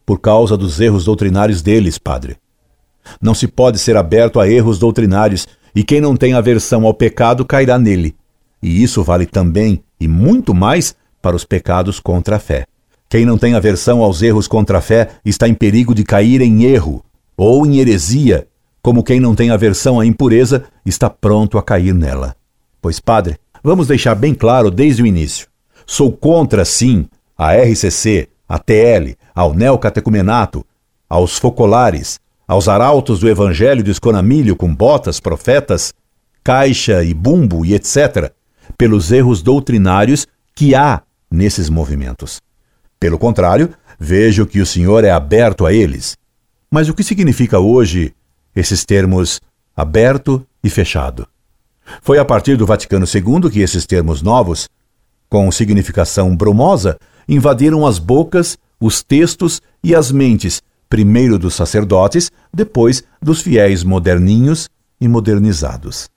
Por 0.03 0.19
causa 0.19 0.57
dos 0.57 0.81
erros 0.81 1.05
doutrinários 1.05 1.62
deles, 1.62 2.00
padre. 2.00 2.38
Não 3.21 3.36
se 3.36 3.48
pode 3.48 3.77
ser 3.77 3.95
aberto 3.95 4.39
a 4.39 4.50
erros 4.50 4.79
doutrinários, 4.79 5.48
e 5.75 5.83
quem 5.83 6.01
não 6.01 6.17
tem 6.17 6.33
aversão 6.33 6.86
ao 6.86 6.93
pecado 6.93 7.45
cairá 7.45 7.77
nele. 7.77 8.15
E 8.62 8.81
isso 8.81 9.03
vale 9.03 9.27
também, 9.27 9.83
e 10.00 10.07
muito 10.07 10.53
mais, 10.55 10.95
para 11.21 11.36
os 11.36 11.45
pecados 11.45 12.00
contra 12.00 12.38
a 12.38 12.39
fé. 12.39 12.65
Quem 13.07 13.25
não 13.25 13.38
tem 13.38 13.53
aversão 13.53 14.01
aos 14.01 14.21
erros 14.24 14.48
contra 14.48 14.79
a 14.79 14.81
fé 14.81 15.10
está 15.24 15.48
em 15.48 15.53
perigo 15.53 15.93
de 15.93 16.03
cair 16.03 16.41
em 16.41 16.63
erro 16.63 17.05
ou 17.38 17.65
em 17.65 17.77
heresia, 17.77 18.48
como 18.81 19.03
quem 19.03 19.19
não 19.19 19.36
tem 19.36 19.51
aversão 19.51 20.00
à 20.00 20.05
impureza 20.05 20.63
está 20.86 21.10
pronto 21.10 21.57
a 21.57 21.63
cair 21.63 21.93
nela. 21.93 22.36
Pois, 22.81 23.00
padre, 23.00 23.38
vamos 23.63 23.88
deixar 23.88 24.15
bem 24.15 24.33
claro 24.33 24.71
desde 24.71 25.03
o 25.03 25.05
início. 25.05 25.48
Sou 25.86 26.12
contra, 26.12 26.65
sim, 26.65 27.05
a 27.38 27.53
RCC, 27.53 28.29
a 28.51 28.60
TL, 28.60 29.15
ao 29.34 29.53
neocatecumenato, 29.53 30.65
aos 31.08 31.38
focolares, 31.38 32.20
aos 32.46 32.67
arautos 32.67 33.22
do 33.22 33.29
evangelho 33.29 33.81
de 33.81 33.91
esconamilho 33.91 34.58
com 34.58 34.75
botas, 34.75 35.22
profetas, 35.22 35.93
caixa 36.43 37.01
e 37.01 37.13
bumbo 37.13 37.65
e 37.65 37.74
etc., 37.74 38.29
pelos 38.77 39.10
erros 39.10 39.41
doutrinários 39.41 40.27
que 40.53 40.75
há 40.75 41.01
nesses 41.31 41.70
movimentos. 41.70 42.41
Pelo 43.00 43.17
contrário, 43.17 43.70
vejo 43.98 44.46
que 44.46 44.60
o 44.60 44.65
Senhor 44.65 45.05
é 45.05 45.12
aberto 45.12 45.65
a 45.65 45.72
eles. 45.72 46.17
Mas 46.70 46.89
o 46.89 46.93
que 46.93 47.05
significa 47.05 47.58
hoje 47.58 48.13
esses 48.53 48.84
termos 48.84 49.39
aberto 49.74 50.46
e 50.62 50.70
fechado? 50.70 51.25
Foi 52.01 52.20
a 52.20 52.25
partir 52.25 52.58
do 52.58 52.65
Vaticano 52.65 53.05
II 53.05 53.50
que 53.50 53.62
esses 53.62 53.86
termos 53.86 54.22
novos, 54.22 54.67
com 55.29 55.50
significação 55.53 56.36
brumosa, 56.36 57.00
invadiram 57.28 57.86
as 57.86 58.00
bocas, 58.00 58.58
os 58.80 59.04
textos 59.04 59.62
e 59.84 59.96
as 59.96 60.12
mentes, 60.12 60.62
primeiro 60.90 61.40
dos 61.40 61.56
sacerdotes, 61.56 62.32
depois 62.54 63.04
dos 63.22 63.42
fiéis 63.42 63.84
moderninhos 63.84 64.70
e 65.00 65.08
modernizados. 65.08 66.10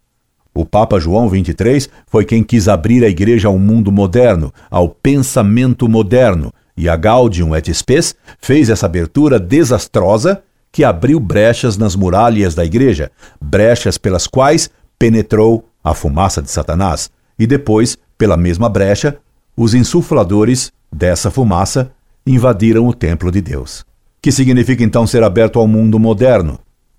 O 0.54 0.64
Papa 0.64 1.00
João 1.00 1.28
XXIII 1.28 1.88
foi 2.06 2.24
quem 2.24 2.42
quis 2.42 2.68
abrir 2.68 3.04
a 3.04 3.08
igreja 3.08 3.48
ao 3.48 3.58
mundo 3.58 3.90
moderno, 3.90 4.52
ao 4.70 4.88
pensamento 4.88 5.88
moderno, 5.88 6.52
e 6.76 6.88
a 6.88 6.96
Gaudium 6.96 7.54
et 7.54 7.72
Spes 7.72 8.14
fez 8.40 8.68
essa 8.68 8.86
abertura 8.86 9.38
desastrosa 9.38 10.42
que 10.70 10.82
abriu 10.84 11.20
brechas 11.20 11.76
nas 11.76 11.94
muralhas 11.94 12.54
da 12.54 12.64
igreja, 12.64 13.10
brechas 13.40 13.96
pelas 13.96 14.26
quais 14.26 14.70
penetrou 14.98 15.68
a 15.82 15.94
fumaça 15.94 16.42
de 16.42 16.50
Satanás, 16.50 17.10
e 17.38 17.46
depois, 17.46 17.96
pela 18.16 18.36
mesma 18.36 18.68
brecha, 18.68 19.18
os 19.56 19.74
insufladores 19.74 20.72
dessa 20.90 21.30
fumaça 21.30 21.92
invadiram 22.26 22.86
o 22.86 22.94
templo 22.94 23.30
de 23.30 23.40
Deus. 23.40 23.84
Que 24.20 24.32
significa 24.32 24.82
então 24.82 25.06
ser 25.06 25.22
aberto 25.22 25.58
ao 25.58 25.66
mundo 25.66 25.98
moderno? 25.98 26.58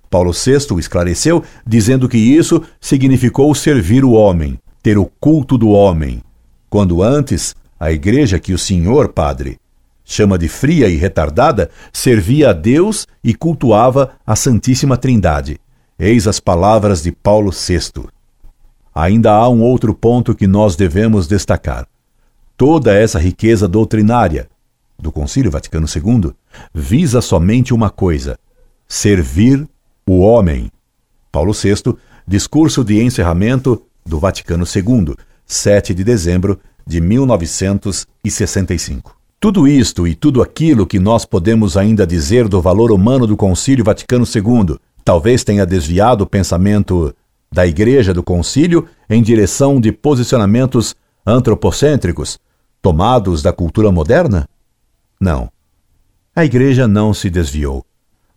Paulo 0.09 0.31
VI 0.31 0.77
esclareceu, 0.79 1.43
dizendo 1.65 2.07
que 2.07 2.17
isso 2.17 2.61
significou 2.79 3.53
servir 3.55 4.05
o 4.05 4.11
homem, 4.11 4.59
ter 4.81 4.97
o 4.97 5.05
culto 5.19 5.57
do 5.57 5.69
homem, 5.69 6.21
quando 6.69 7.01
antes 7.01 7.55
a 7.79 7.91
igreja 7.91 8.39
que 8.39 8.53
o 8.53 8.57
senhor, 8.57 9.09
padre, 9.09 9.57
chama 10.03 10.37
de 10.37 10.47
fria 10.47 10.87
e 10.87 10.95
retardada, 10.95 11.69
servia 11.91 12.51
a 12.51 12.53
Deus 12.53 13.07
e 13.23 13.33
cultuava 13.33 14.11
a 14.25 14.35
Santíssima 14.35 14.95
Trindade. 14.95 15.59
Eis 15.97 16.27
as 16.27 16.39
palavras 16.39 17.01
de 17.01 17.11
Paulo 17.11 17.51
VI. 17.51 18.07
Ainda 18.93 19.31
há 19.31 19.49
um 19.49 19.61
outro 19.61 19.93
ponto 19.93 20.35
que 20.35 20.47
nós 20.47 20.75
devemos 20.75 21.27
destacar. 21.27 21.87
Toda 22.57 22.93
essa 22.93 23.19
riqueza 23.19 23.67
doutrinária 23.67 24.47
do 24.97 25.11
Concílio 25.11 25.51
Vaticano 25.51 25.87
II 25.93 26.31
visa 26.73 27.19
somente 27.19 27.73
uma 27.73 27.89
coisa: 27.89 28.39
servir 28.87 29.67
o 30.07 30.19
Homem. 30.19 30.71
Paulo 31.31 31.51
VI, 31.51 31.95
discurso 32.25 32.81
de 32.83 33.01
encerramento 33.01 33.83
do 34.05 34.19
Vaticano 34.19 34.63
II, 34.63 35.15
7 35.45 35.93
de 35.93 36.01
dezembro 36.03 36.59
de 36.87 37.01
1965. 37.01 39.13
Tudo 39.39 39.67
isto 39.67 40.07
e 40.07 40.15
tudo 40.15 40.41
aquilo 40.41 40.87
que 40.87 40.97
nós 40.97 41.25
podemos 41.25 41.75
ainda 41.75 42.07
dizer 42.07 42.47
do 42.47 42.61
valor 42.61 42.91
humano 42.91 43.27
do 43.27 43.35
Concílio 43.35 43.83
Vaticano 43.83 44.23
II 44.23 44.77
talvez 45.03 45.43
tenha 45.43 45.65
desviado 45.65 46.23
o 46.23 46.27
pensamento 46.27 47.13
da 47.51 47.67
Igreja 47.67 48.13
do 48.13 48.23
Concílio 48.23 48.87
em 49.09 49.21
direção 49.21 49.77
de 49.79 49.91
posicionamentos 49.91 50.95
antropocêntricos, 51.25 52.39
tomados 52.85 53.41
da 53.41 53.51
cultura 53.51 53.91
moderna? 53.91 54.47
Não. 55.19 55.49
A 56.35 56.45
Igreja 56.45 56.87
não 56.87 57.13
se 57.13 57.29
desviou 57.29 57.85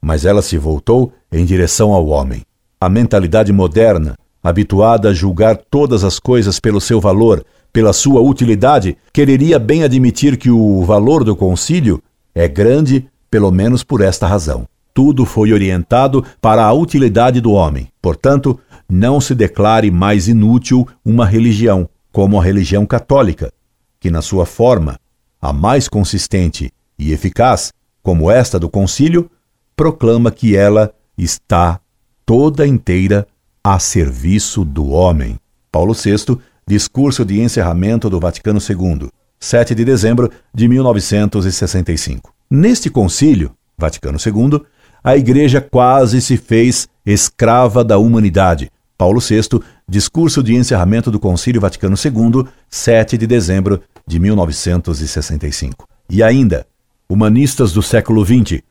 mas 0.00 0.25
ela 0.25 0.43
se 0.43 0.57
voltou 0.57 1.12
em 1.31 1.45
direção 1.45 1.93
ao 1.93 2.07
homem. 2.07 2.43
A 2.81 2.88
mentalidade 2.88 3.52
moderna, 3.52 4.17
habituada 4.43 5.11
a 5.11 5.14
julgar 5.14 5.57
todas 5.57 6.05
as 6.05 6.19
coisas 6.19 6.61
pelo 6.61 6.81
seu 6.81 7.00
valor, 7.00 7.45
pela 7.73 7.93
sua 7.93 8.21
utilidade, 8.21 8.97
quereria 9.12 9.59
bem 9.59 9.83
admitir 9.83 10.37
que 10.37 10.50
o 10.50 10.83
valor 10.85 11.25
do 11.25 11.35
concílio 11.37 12.02
é 12.35 12.47
grande, 12.49 13.07
pelo 13.31 13.50
menos 13.50 13.83
por 13.83 14.00
esta 14.00 14.26
razão. 14.26 14.67
Tudo 14.95 15.25
foi 15.25 15.52
orientado 15.52 16.25
para 16.40 16.64
a 16.64 16.73
utilidade 16.73 17.40
do 17.40 17.52
homem. 17.52 17.88
Portanto, 18.00 18.59
não 18.88 19.21
se 19.21 19.35
declare 19.35 19.90
mais 19.90 20.28
inútil 20.28 20.87
uma 21.05 21.26
religião, 21.26 21.88
como 22.11 22.40
a 22.40 22.43
religião 22.43 22.87
católica, 22.87 23.52
que, 24.00 24.11
na 24.11 24.23
sua 24.23 24.47
forma, 24.47 24.99
a 25.40 25.52
mais 25.52 25.88
consistente 25.88 26.73
e 26.99 27.12
eficaz, 27.12 27.73
como 28.02 28.31
esta 28.31 28.59
do 28.59 28.69
concílio, 28.69 29.31
proclama 29.76 30.31
que 30.31 30.57
ela 30.57 30.93
está 31.17 31.81
toda 32.26 32.67
inteira 32.67 33.26
a 33.62 33.78
serviço 33.78 34.64
do 34.64 34.88
homem. 34.88 35.38
Paulo 35.71 35.95
VI, 35.95 36.38
discurso 36.67 37.25
de 37.25 37.40
encerramento 37.40 38.11
do 38.11 38.19
Vaticano 38.19 38.59
II, 38.59 39.09
7 39.38 39.75
de 39.75 39.85
dezembro 39.85 40.31
de 40.52 40.69
1965. 40.69 42.33
Neste 42.50 42.90
concílio, 42.90 43.55
Vaticano 43.76 44.19
II, 44.19 44.61
a 45.02 45.17
Igreja 45.17 45.61
quase 45.61 46.21
se 46.21 46.37
fez 46.37 46.88
escrava 47.07 47.85
da 47.85 47.99
humanidade. 47.99 48.71
Paulo 48.97 49.21
VI, 49.21 49.61
discurso 49.88 50.42
de 50.42 50.54
encerramento 50.54 51.11
do 51.11 51.18
Concílio 51.18 51.61
Vaticano 51.61 51.97
II, 51.97 52.47
7 52.68 53.16
de 53.16 53.26
dezembro 53.26 53.80
de 54.07 54.18
1965. 54.18 55.87
E 56.11 56.23
ainda, 56.23 56.66
humanistas 57.09 57.73
do 57.73 57.83
século 57.83 58.25
XX, 58.25 58.62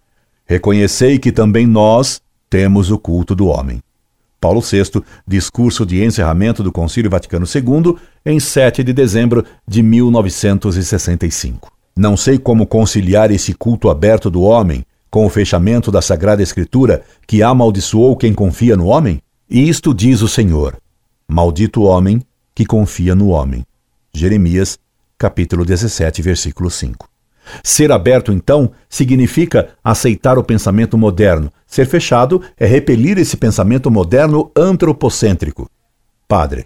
Reconhecei 0.48 1.20
que 1.20 1.30
também 1.30 1.68
nós 1.68 2.22
temos 2.50 2.90
o 2.90 2.98
culto 2.98 3.36
do 3.36 3.48
homem. 3.48 3.82
Paulo 4.40 4.62
VI, 4.62 5.04
discurso 5.28 5.86
de 5.86 6.02
encerramento 6.02 6.64
do 6.64 6.72
Concílio 6.72 7.12
Vaticano 7.12 7.46
II, 7.46 7.98
em 8.26 8.40
7 8.40 8.82
de 8.82 8.94
dezembro 8.94 9.44
de 9.68 9.84
1965. 9.84 11.70
Não 11.98 12.16
sei 12.16 12.38
como 12.38 12.66
conciliar 12.66 13.30
esse 13.30 13.54
culto 13.54 13.90
aberto 13.90 14.30
do 14.30 14.42
homem 14.42 14.86
com 15.12 15.26
o 15.26 15.30
fechamento 15.30 15.92
da 15.92 16.02
Sagrada 16.02 16.42
Escritura 16.42 17.04
que 17.28 17.44
amaldiçoou 17.44 18.16
quem 18.16 18.34
confia 18.34 18.78
no 18.78 18.86
homem? 18.86 19.20
E 19.50 19.68
isto 19.68 19.94
diz 19.94 20.22
o 20.22 20.30
Senhor: 20.30 20.78
Maldito 21.30 21.82
o 21.82 21.84
homem 21.84 22.22
que 22.56 22.66
confia 22.66 23.14
no 23.14 23.28
homem. 23.28 23.66
Jeremias, 24.14 24.80
capítulo 25.18 25.66
17, 25.66 26.22
versículo 26.22 26.72
5. 26.72 27.10
Ser 27.62 27.92
aberto, 27.92 28.32
então, 28.32 28.72
significa 28.88 29.76
aceitar 29.84 30.38
o 30.38 30.44
pensamento 30.44 30.98
moderno. 30.98 31.52
Ser 31.66 31.86
fechado 31.86 32.42
é 32.58 32.66
repelir 32.66 33.18
esse 33.18 33.36
pensamento 33.36 33.92
moderno 33.92 34.50
antropocêntrico. 34.56 35.70
Padre, 36.30 36.66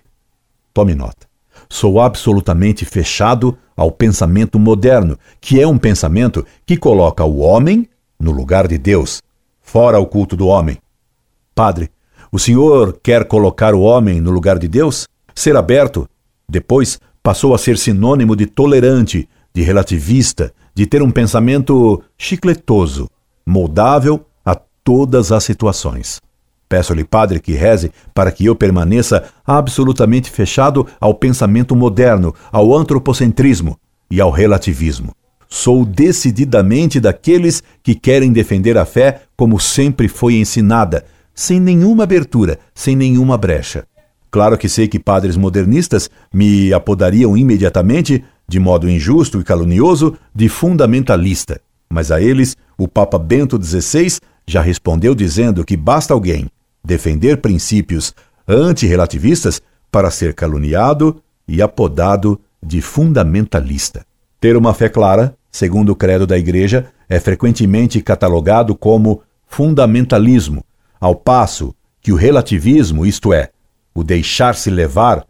tome 0.71 0.93
nota. 0.93 1.27
Sou 1.67 1.99
absolutamente 1.99 2.85
fechado 2.85 3.57
ao 3.75 3.91
pensamento 3.91 4.59
moderno, 4.59 5.17
que 5.39 5.59
é 5.59 5.65
um 5.65 5.77
pensamento 5.77 6.45
que 6.67 6.77
coloca 6.77 7.25
o 7.25 7.39
homem 7.39 7.89
no 8.19 8.31
lugar 8.31 8.67
de 8.67 8.77
Deus, 8.77 9.23
fora 9.59 9.97
o 9.97 10.05
culto 10.05 10.35
do 10.35 10.45
homem. 10.45 10.77
Padre, 11.55 11.89
o 12.31 12.39
senhor 12.39 12.97
quer 13.03 13.25
colocar 13.25 13.75
o 13.75 13.81
homem 13.81 14.21
no 14.21 14.31
lugar 14.31 14.57
de 14.57 14.67
Deus? 14.67 15.05
Ser 15.35 15.57
aberto, 15.57 16.07
depois 16.47 16.99
passou 17.21 17.53
a 17.53 17.57
ser 17.57 17.77
sinônimo 17.77 18.35
de 18.35 18.45
tolerante, 18.45 19.27
de 19.53 19.61
relativista, 19.61 20.53
de 20.73 20.85
ter 20.85 21.01
um 21.01 21.11
pensamento 21.11 22.01
chicletoso, 22.17 23.09
moldável 23.45 24.25
a 24.45 24.55
todas 24.55 25.31
as 25.31 25.43
situações. 25.43 26.21
Peço-lhe, 26.69 27.03
Padre, 27.03 27.41
que 27.41 27.51
reze 27.51 27.91
para 28.13 28.31
que 28.31 28.45
eu 28.45 28.55
permaneça 28.55 29.25
absolutamente 29.45 30.31
fechado 30.31 30.87
ao 31.01 31.13
pensamento 31.13 31.75
moderno, 31.75 32.33
ao 32.49 32.73
antropocentrismo 32.73 33.77
e 34.09 34.21
ao 34.21 34.31
relativismo. 34.31 35.13
Sou 35.49 35.83
decididamente 35.83 36.97
daqueles 36.97 37.61
que 37.83 37.93
querem 37.93 38.31
defender 38.31 38.77
a 38.77 38.85
fé 38.85 39.23
como 39.35 39.59
sempre 39.59 40.07
foi 40.07 40.35
ensinada, 40.35 41.03
sem 41.33 41.59
nenhuma 41.59 42.03
abertura, 42.03 42.59
sem 42.73 42.95
nenhuma 42.95 43.37
brecha. 43.37 43.85
Claro 44.29 44.57
que 44.57 44.69
sei 44.69 44.87
que 44.87 44.99
padres 44.99 45.35
modernistas 45.35 46.09
me 46.33 46.71
apodariam 46.73 47.35
imediatamente 47.35 48.23
de 48.51 48.59
modo 48.59 48.89
injusto 48.89 49.39
e 49.39 49.45
calunioso, 49.45 50.17
de 50.35 50.49
fundamentalista. 50.49 51.61
Mas 51.89 52.11
a 52.11 52.21
eles, 52.21 52.57
o 52.77 52.85
Papa 52.85 53.17
Bento 53.17 53.57
XVI 53.61 54.17
já 54.45 54.61
respondeu 54.61 55.15
dizendo 55.15 55.63
que 55.63 55.77
basta 55.77 56.13
alguém 56.13 56.49
defender 56.83 57.37
princípios 57.37 58.13
antirrelativistas 58.45 59.61
para 59.89 60.11
ser 60.11 60.33
caluniado 60.33 61.23
e 61.47 61.61
apodado 61.61 62.41
de 62.61 62.81
fundamentalista. 62.81 64.05
Ter 64.41 64.57
uma 64.57 64.73
fé 64.73 64.89
clara, 64.89 65.33
segundo 65.49 65.93
o 65.93 65.95
credo 65.95 66.27
da 66.27 66.37
Igreja, 66.37 66.87
é 67.07 67.21
frequentemente 67.21 68.01
catalogado 68.01 68.75
como 68.75 69.21
fundamentalismo, 69.47 70.61
ao 71.01 71.15
passo 71.15 71.73
que 71.99 72.13
o 72.13 72.15
relativismo, 72.15 73.05
isto 73.05 73.33
é, 73.33 73.49
o 73.93 74.03
deixar-se 74.03 74.69
levar 74.69 75.25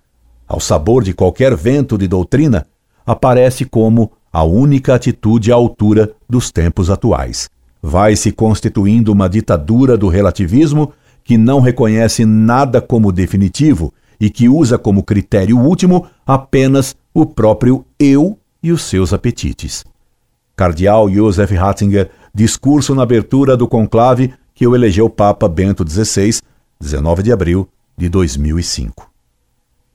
ao 0.45 0.59
sabor 0.59 1.01
de 1.01 1.13
qualquer 1.13 1.55
vento 1.55 1.97
de 1.97 2.09
doutrina, 2.09 2.67
aparece 3.05 3.63
como 3.63 4.11
a 4.31 4.43
única 4.43 4.93
atitude 4.93 5.51
à 5.51 5.55
altura 5.55 6.11
dos 6.29 6.51
tempos 6.51 6.89
atuais. 6.89 7.49
Vai 7.81 8.17
se 8.17 8.31
constituindo 8.31 9.11
uma 9.13 9.29
ditadura 9.29 9.97
do 9.97 10.09
relativismo 10.09 10.91
que 11.23 11.37
não 11.37 11.61
reconhece 11.61 12.25
nada 12.25 12.81
como 12.81 13.11
definitivo 13.11 13.93
e 14.19 14.29
que 14.29 14.49
usa 14.49 14.77
como 14.77 15.03
critério 15.03 15.57
último 15.57 16.05
apenas 16.27 16.95
o 17.13 17.25
próprio 17.25 17.85
eu 17.97 18.37
e 18.61 18.71
os 18.71 18.83
seus 18.83 19.13
apetites. 19.13 19.83
Cardeal 20.55 21.09
Joseph 21.09 21.51
Ratzinger, 21.51 22.09
discurso 22.33 22.93
na 22.93 23.03
abertura 23.03 23.57
do 23.57 23.67
conclave 23.67 24.33
que 24.61 24.67
o 24.67 24.75
elegeu 24.75 25.09
Papa 25.09 25.49
Bento 25.49 25.83
XVI, 25.83 26.39
19 26.79 27.23
de 27.23 27.31
abril 27.31 27.67
de 27.97 28.07
2005. 28.07 29.11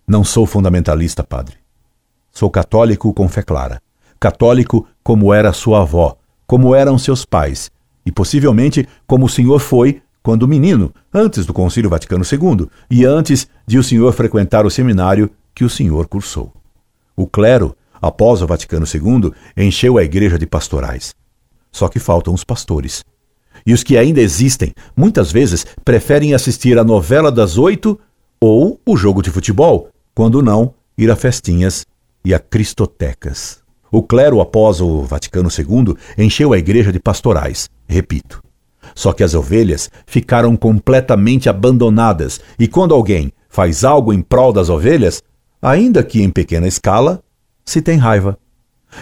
Não 0.09 0.25
sou 0.25 0.45
fundamentalista, 0.45 1.23
padre. 1.23 1.55
Sou 2.33 2.51
católico 2.51 3.15
com 3.15 3.29
fé 3.29 3.43
clara. 3.43 3.81
Católico 4.19 4.85
como 5.05 5.33
era 5.33 5.53
sua 5.53 5.83
avó, 5.83 6.17
como 6.49 6.75
eram 6.75 6.99
seus 6.99 7.25
pais, 7.25 7.71
e 8.05 8.11
possivelmente 8.11 8.89
como 9.07 9.27
o 9.27 9.29
senhor 9.29 9.61
foi 9.61 10.03
quando 10.21 10.49
menino, 10.49 10.93
antes 11.15 11.47
do 11.47 11.53
Concílio 11.53 11.89
Vaticano 11.89 12.25
II 12.25 12.69
e 12.91 13.05
antes 13.05 13.49
de 13.69 13.79
o 13.79 13.85
senhor 13.85 14.13
frequentar 14.15 14.67
o 14.67 14.71
seminário 14.71 15.31
que 15.55 15.65
o 15.65 15.71
senhor 15.71 16.09
cursou. 16.09 16.53
O 17.15 17.29
clero, 17.29 17.77
após 18.03 18.43
o 18.43 18.49
Vaticano 18.49 18.85
II, 18.85 19.33
encheu 19.57 19.97
a 19.97 20.03
igreja 20.03 20.37
de 20.37 20.45
pastorais. 20.45 21.15
Só 21.71 21.89
que 21.89 22.01
faltam 22.01 22.35
os 22.35 22.43
pastores. 22.43 23.05
E 23.67 23.73
os 23.73 23.83
que 23.83 23.99
ainda 23.99 24.21
existem, 24.21 24.73
muitas 24.97 25.33
vezes, 25.33 25.67
preferem 25.85 26.33
assistir 26.33 26.79
à 26.79 26.85
novela 26.85 27.33
das 27.33 27.59
oito 27.59 27.99
ou 28.41 28.81
o 28.87 28.97
jogo 28.97 29.23
de 29.23 29.31
futebol, 29.31 29.89
quando 30.15 30.41
não, 30.41 30.73
ir 30.97 31.11
a 31.11 31.17
festinhas 31.17 31.85
e 32.25 32.33
a 32.33 32.39
cristotecas. 32.39 33.59
O 33.91 34.03
clero, 34.03 34.41
após 34.41 34.81
o 34.81 35.03
Vaticano 35.03 35.49
II, 35.49 35.97
encheu 36.17 36.53
a 36.53 36.59
igreja 36.59 36.93
de 36.93 37.01
pastorais, 37.01 37.69
repito. 37.89 38.43
Só 38.95 39.13
que 39.13 39.25
as 39.25 39.35
ovelhas 39.35 39.91
ficaram 40.07 40.57
completamente 40.57 41.49
abandonadas, 41.49 42.41
e 42.59 42.69
quando 42.69 42.95
alguém 42.95 43.33
faz 43.49 43.85
algo 43.85 44.13
em 44.13 44.23
prol 44.23 44.53
das 44.53 44.69
ovelhas, 44.69 45.23
ainda 45.61 46.03
que 46.03 46.23
em 46.23 46.31
pequena 46.31 46.69
escala, 46.69 47.23
se 47.65 47.83
tem 47.83 47.97
raiva. 47.97 48.39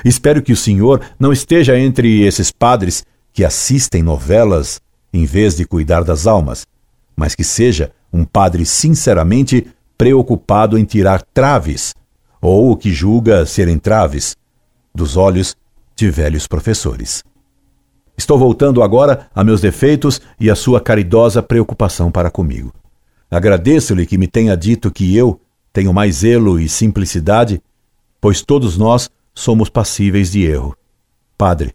Espero 0.04 0.42
que 0.42 0.52
o 0.52 0.56
senhor 0.56 1.00
não 1.18 1.32
esteja 1.32 1.78
entre 1.78 2.22
esses 2.22 2.50
padres 2.50 3.04
que 3.34 3.44
assistem 3.44 4.02
novelas 4.02 4.80
em 5.12 5.26
vez 5.26 5.56
de 5.56 5.66
cuidar 5.66 6.04
das 6.04 6.26
almas, 6.26 6.64
mas 7.16 7.34
que 7.34 7.44
seja 7.44 7.92
um 8.12 8.24
padre 8.24 8.64
sinceramente 8.64 9.66
preocupado 9.98 10.78
em 10.78 10.84
tirar 10.84 11.20
traves 11.20 11.92
ou 12.40 12.70
o 12.70 12.76
que 12.76 12.92
julga 12.92 13.44
ser 13.44 13.68
entraves, 13.68 14.36
dos 14.94 15.16
olhos 15.16 15.56
de 15.96 16.10
velhos 16.10 16.46
professores. 16.46 17.24
Estou 18.16 18.38
voltando 18.38 18.82
agora 18.82 19.28
a 19.34 19.42
meus 19.42 19.60
defeitos 19.60 20.20
e 20.38 20.48
a 20.48 20.54
sua 20.54 20.80
caridosa 20.80 21.42
preocupação 21.42 22.12
para 22.12 22.30
comigo. 22.30 22.72
Agradeço-lhe 23.28 24.06
que 24.06 24.16
me 24.16 24.28
tenha 24.28 24.56
dito 24.56 24.92
que 24.92 25.16
eu 25.16 25.40
tenho 25.72 25.92
mais 25.92 26.16
zelo 26.16 26.60
e 26.60 26.68
simplicidade, 26.68 27.60
pois 28.20 28.42
todos 28.42 28.76
nós 28.76 29.10
somos 29.34 29.68
passíveis 29.68 30.30
de 30.30 30.44
erro. 30.44 30.76
Padre, 31.36 31.74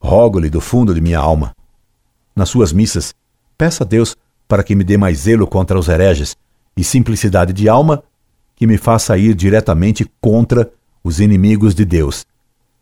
rogo-lhe 0.00 0.50
do 0.50 0.60
fundo 0.60 0.94
de 0.94 1.00
minha 1.00 1.18
alma. 1.18 1.54
Nas 2.34 2.48
suas 2.48 2.72
missas, 2.72 3.14
peça 3.56 3.84
a 3.84 3.86
Deus 3.86 4.16
para 4.48 4.62
que 4.62 4.74
me 4.74 4.84
dê 4.84 4.96
mais 4.96 5.18
zelo 5.18 5.46
contra 5.46 5.78
os 5.78 5.88
hereges 5.88 6.36
e 6.76 6.82
simplicidade 6.82 7.52
de 7.52 7.68
alma 7.68 8.02
que 8.56 8.66
me 8.66 8.76
faça 8.76 9.16
ir 9.16 9.34
diretamente 9.34 10.10
contra 10.20 10.70
os 11.02 11.20
inimigos 11.20 11.74
de 11.74 11.84
Deus, 11.84 12.26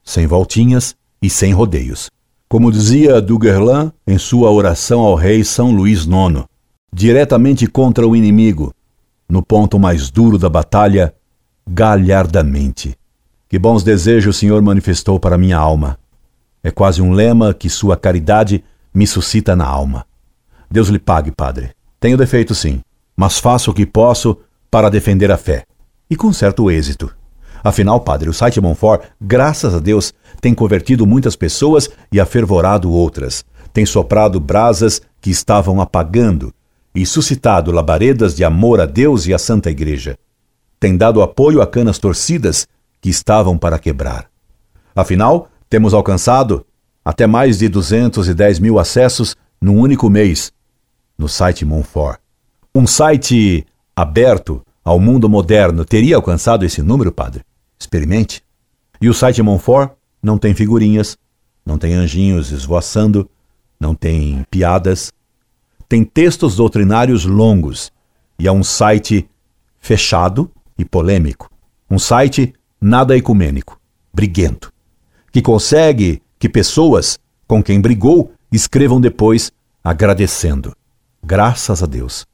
sem 0.04 0.26
voltinhas 0.26 0.96
e 1.22 1.30
sem 1.30 1.52
rodeios. 1.52 2.10
Como 2.48 2.72
dizia 2.72 3.20
Duguerlan 3.20 3.92
em 4.06 4.18
sua 4.18 4.50
oração 4.50 5.00
ao 5.00 5.14
rei 5.14 5.44
São 5.44 5.70
Luís 5.70 6.04
IX, 6.04 6.44
diretamente 6.92 7.66
contra 7.66 8.08
o 8.08 8.16
inimigo, 8.16 8.72
no 9.28 9.42
ponto 9.42 9.78
mais 9.78 10.10
duro 10.10 10.38
da 10.38 10.48
batalha, 10.48 11.14
galhardamente. 11.68 12.96
Que 13.48 13.58
bons 13.58 13.82
desejos 13.82 14.36
o 14.36 14.38
Senhor 14.38 14.60
manifestou 14.62 15.20
para 15.20 15.38
minha 15.38 15.58
alma. 15.58 15.98
É 16.62 16.70
quase 16.70 17.00
um 17.00 17.12
lema 17.12 17.54
que 17.54 17.70
sua 17.70 17.96
caridade 17.96 18.64
me 18.92 19.06
suscita 19.06 19.54
na 19.54 19.66
alma. 19.66 20.04
Deus 20.70 20.88
lhe 20.88 20.98
pague, 20.98 21.30
Padre. 21.30 21.70
Tenho 22.00 22.16
defeito, 22.16 22.54
sim, 22.54 22.80
mas 23.16 23.38
faço 23.38 23.70
o 23.70 23.74
que 23.74 23.86
posso 23.86 24.38
para 24.70 24.88
defender 24.88 25.30
a 25.30 25.36
fé. 25.36 25.64
E 26.10 26.16
com 26.16 26.32
certo 26.32 26.70
êxito. 26.70 27.12
Afinal, 27.62 28.00
padre, 28.00 28.28
o 28.28 28.32
site 28.32 28.60
Monfort, 28.60 29.02
graças 29.20 29.74
a 29.74 29.80
Deus, 29.80 30.12
tem 30.40 30.54
convertido 30.54 31.06
muitas 31.06 31.34
pessoas 31.34 31.90
e 32.12 32.20
afervorado 32.20 32.90
outras. 32.90 33.44
Tem 33.72 33.84
soprado 33.84 34.38
brasas 34.38 35.02
que 35.20 35.30
estavam 35.30 35.80
apagando 35.80 36.52
e 36.94 37.04
suscitado 37.04 37.72
labaredas 37.72 38.34
de 38.34 38.44
amor 38.44 38.80
a 38.80 38.86
Deus 38.86 39.26
e 39.26 39.34
à 39.34 39.38
Santa 39.38 39.70
Igreja. 39.70 40.16
Tem 40.78 40.96
dado 40.96 41.20
apoio 41.20 41.60
a 41.60 41.66
canas 41.66 41.98
torcidas 41.98 42.66
que 43.00 43.10
estavam 43.10 43.58
para 43.58 43.78
quebrar. 43.78 44.26
Afinal, 44.94 45.48
temos 45.68 45.94
alcançado 45.94 46.64
até 47.04 47.26
mais 47.26 47.58
de 47.58 47.68
210 47.68 48.58
mil 48.58 48.78
acessos 48.78 49.36
num 49.60 49.78
único 49.78 50.08
mês 50.08 50.52
no 51.16 51.28
site 51.28 51.64
Monfort. 51.64 52.20
Um 52.74 52.86
site 52.86 53.66
aberto 53.94 54.62
ao 54.84 55.00
mundo 55.00 55.28
moderno 55.28 55.84
teria 55.84 56.16
alcançado 56.16 56.64
esse 56.64 56.82
número, 56.82 57.10
padre? 57.10 57.42
Experimente. 57.78 58.42
E 59.00 59.08
o 59.08 59.14
site 59.14 59.42
Monfort 59.42 59.92
não 60.22 60.38
tem 60.38 60.54
figurinhas, 60.54 61.16
não 61.64 61.78
tem 61.78 61.94
anjinhos 61.94 62.50
esvoaçando, 62.50 63.28
não 63.80 63.94
tem 63.94 64.44
piadas, 64.50 65.12
tem 65.88 66.04
textos 66.04 66.56
doutrinários 66.56 67.24
longos 67.24 67.90
e 68.38 68.46
é 68.46 68.52
um 68.52 68.62
site 68.62 69.28
fechado 69.80 70.50
e 70.78 70.84
polêmico. 70.84 71.50
Um 71.90 71.98
site 71.98 72.54
nada 72.80 73.16
ecumênico, 73.16 73.80
briguento, 74.12 74.72
que 75.38 75.42
consegue 75.42 76.20
que 76.36 76.48
pessoas 76.48 77.16
com 77.46 77.62
quem 77.62 77.80
brigou 77.80 78.32
escrevam 78.50 79.00
depois 79.00 79.52
agradecendo. 79.84 80.74
Graças 81.22 81.80
a 81.80 81.86
Deus. 81.86 82.26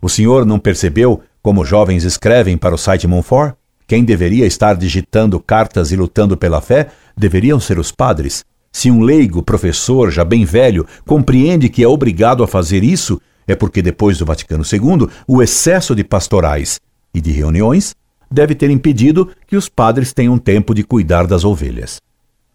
O 0.00 0.08
senhor 0.08 0.46
não 0.46 0.58
percebeu 0.58 1.20
como 1.42 1.66
jovens 1.66 2.02
escrevem 2.02 2.56
para 2.56 2.74
o 2.74 2.78
site 2.78 3.06
Monfort? 3.06 3.56
Quem 3.86 4.06
deveria 4.06 4.46
estar 4.46 4.74
digitando 4.74 5.38
cartas 5.38 5.92
e 5.92 5.96
lutando 5.96 6.34
pela 6.34 6.62
fé 6.62 6.88
deveriam 7.14 7.60
ser 7.60 7.78
os 7.78 7.92
padres. 7.92 8.42
Se 8.72 8.90
um 8.90 9.02
leigo, 9.02 9.42
professor, 9.42 10.10
já 10.10 10.24
bem 10.24 10.46
velho, 10.46 10.86
compreende 11.06 11.68
que 11.68 11.82
é 11.82 11.86
obrigado 11.86 12.42
a 12.42 12.48
fazer 12.48 12.82
isso, 12.82 13.20
é 13.46 13.54
porque 13.54 13.82
depois 13.82 14.16
do 14.16 14.24
Vaticano 14.24 14.64
II, 14.64 15.10
o 15.28 15.42
excesso 15.42 15.94
de 15.94 16.02
pastorais 16.02 16.80
e 17.12 17.20
de 17.20 17.32
reuniões 17.32 17.94
deve 18.30 18.54
ter 18.54 18.70
impedido 18.70 19.30
que 19.46 19.58
os 19.58 19.68
padres 19.68 20.14
tenham 20.14 20.38
tempo 20.38 20.74
de 20.74 20.82
cuidar 20.82 21.26
das 21.26 21.44
ovelhas. 21.44 22.00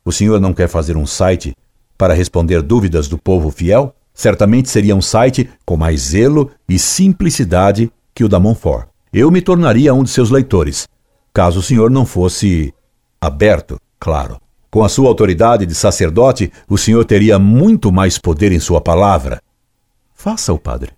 O 0.03 0.11
senhor 0.11 0.39
não 0.39 0.53
quer 0.53 0.67
fazer 0.67 0.97
um 0.97 1.05
site 1.05 1.55
para 1.97 2.13
responder 2.13 2.61
dúvidas 2.61 3.07
do 3.07 3.17
povo 3.17 3.51
fiel? 3.51 3.95
Certamente 4.13 4.69
seria 4.69 4.95
um 4.95 5.01
site 5.01 5.49
com 5.65 5.77
mais 5.77 6.01
zelo 6.01 6.51
e 6.67 6.77
simplicidade 6.79 7.91
que 8.13 8.23
o 8.23 8.29
da 8.29 8.39
Montfort. 8.39 8.87
Eu 9.13 9.29
me 9.29 9.41
tornaria 9.41 9.93
um 9.93 10.03
de 10.03 10.09
seus 10.09 10.29
leitores, 10.29 10.87
caso 11.33 11.59
o 11.59 11.63
senhor 11.63 11.91
não 11.91 12.05
fosse 12.05 12.73
aberto, 13.19 13.79
claro. 13.99 14.39
Com 14.69 14.83
a 14.83 14.89
sua 14.89 15.09
autoridade 15.09 15.65
de 15.65 15.75
sacerdote, 15.75 16.51
o 16.67 16.77
senhor 16.77 17.03
teria 17.03 17.37
muito 17.37 17.91
mais 17.91 18.17
poder 18.17 18.51
em 18.51 18.59
sua 18.59 18.79
palavra. 18.79 19.41
Faça-o, 20.13 20.57
padre. 20.57 20.91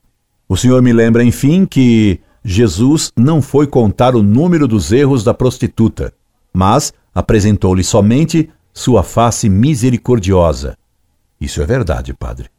O 0.47 0.55
senhor 0.55 0.81
me 0.81 0.93
lembra, 0.93 1.23
enfim, 1.23 1.65
que 1.65 2.19
Jesus 2.45 3.11
não 3.17 3.41
foi 3.41 3.65
contar 3.65 4.15
o 4.15 4.21
número 4.21 4.67
dos 4.67 4.91
erros 4.91 5.23
da 5.23 5.33
prostituta, 5.33 6.13
mas 6.53 6.93
apresentou-lhe 7.15 7.83
somente 7.83 8.49
sua 8.73 9.03
face 9.03 9.47
misericordiosa. 9.47 10.75
Isso 11.39 11.61
é 11.61 11.65
verdade, 11.65 12.13
padre. 12.13 12.49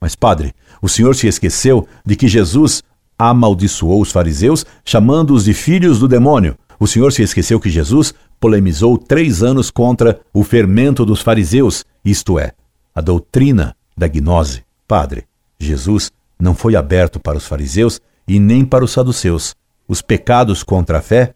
Mas, 0.00 0.14
padre, 0.14 0.54
o 0.80 0.88
senhor 0.88 1.14
se 1.14 1.26
esqueceu 1.26 1.86
de 2.04 2.16
que 2.16 2.26
Jesus 2.26 2.82
amaldiçoou 3.18 4.00
os 4.00 4.10
fariseus, 4.10 4.64
chamando-os 4.84 5.44
de 5.44 5.52
filhos 5.52 5.98
do 5.98 6.08
demônio. 6.08 6.56
O 6.78 6.86
senhor 6.86 7.12
se 7.12 7.22
esqueceu 7.22 7.60
que 7.60 7.68
Jesus 7.68 8.14
polemizou 8.40 8.96
três 8.96 9.42
anos 9.42 9.70
contra 9.70 10.18
o 10.32 10.42
fermento 10.42 11.04
dos 11.04 11.20
fariseus, 11.20 11.84
isto 12.02 12.38
é, 12.38 12.52
a 12.94 13.02
doutrina 13.02 13.76
da 13.94 14.08
gnose. 14.08 14.64
Padre, 14.88 15.26
Jesus 15.58 16.10
não 16.38 16.54
foi 16.54 16.74
aberto 16.74 17.20
para 17.20 17.36
os 17.36 17.46
fariseus 17.46 18.00
e 18.26 18.40
nem 18.40 18.64
para 18.64 18.82
os 18.82 18.92
saduceus. 18.92 19.54
Os 19.86 20.00
pecados 20.00 20.62
contra 20.62 20.98
a 20.98 21.02
fé, 21.02 21.34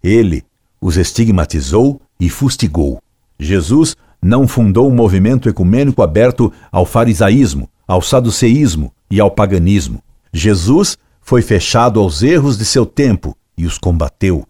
ele 0.00 0.44
os 0.80 0.96
estigmatizou 0.96 2.00
e 2.20 2.30
fustigou. 2.30 3.02
Jesus 3.38 3.96
não 4.22 4.48
fundou 4.48 4.90
um 4.90 4.94
movimento 4.94 5.48
ecumênico 5.48 6.02
aberto 6.02 6.52
ao 6.72 6.86
farisaísmo, 6.86 7.68
ao 7.86 8.00
saduceísmo 8.00 8.92
e 9.10 9.20
ao 9.20 9.30
paganismo. 9.30 10.02
Jesus 10.32 10.96
foi 11.20 11.42
fechado 11.42 12.00
aos 12.00 12.22
erros 12.22 12.56
de 12.56 12.64
seu 12.64 12.86
tempo 12.86 13.36
e 13.56 13.66
os 13.66 13.78
combateu. 13.78 14.46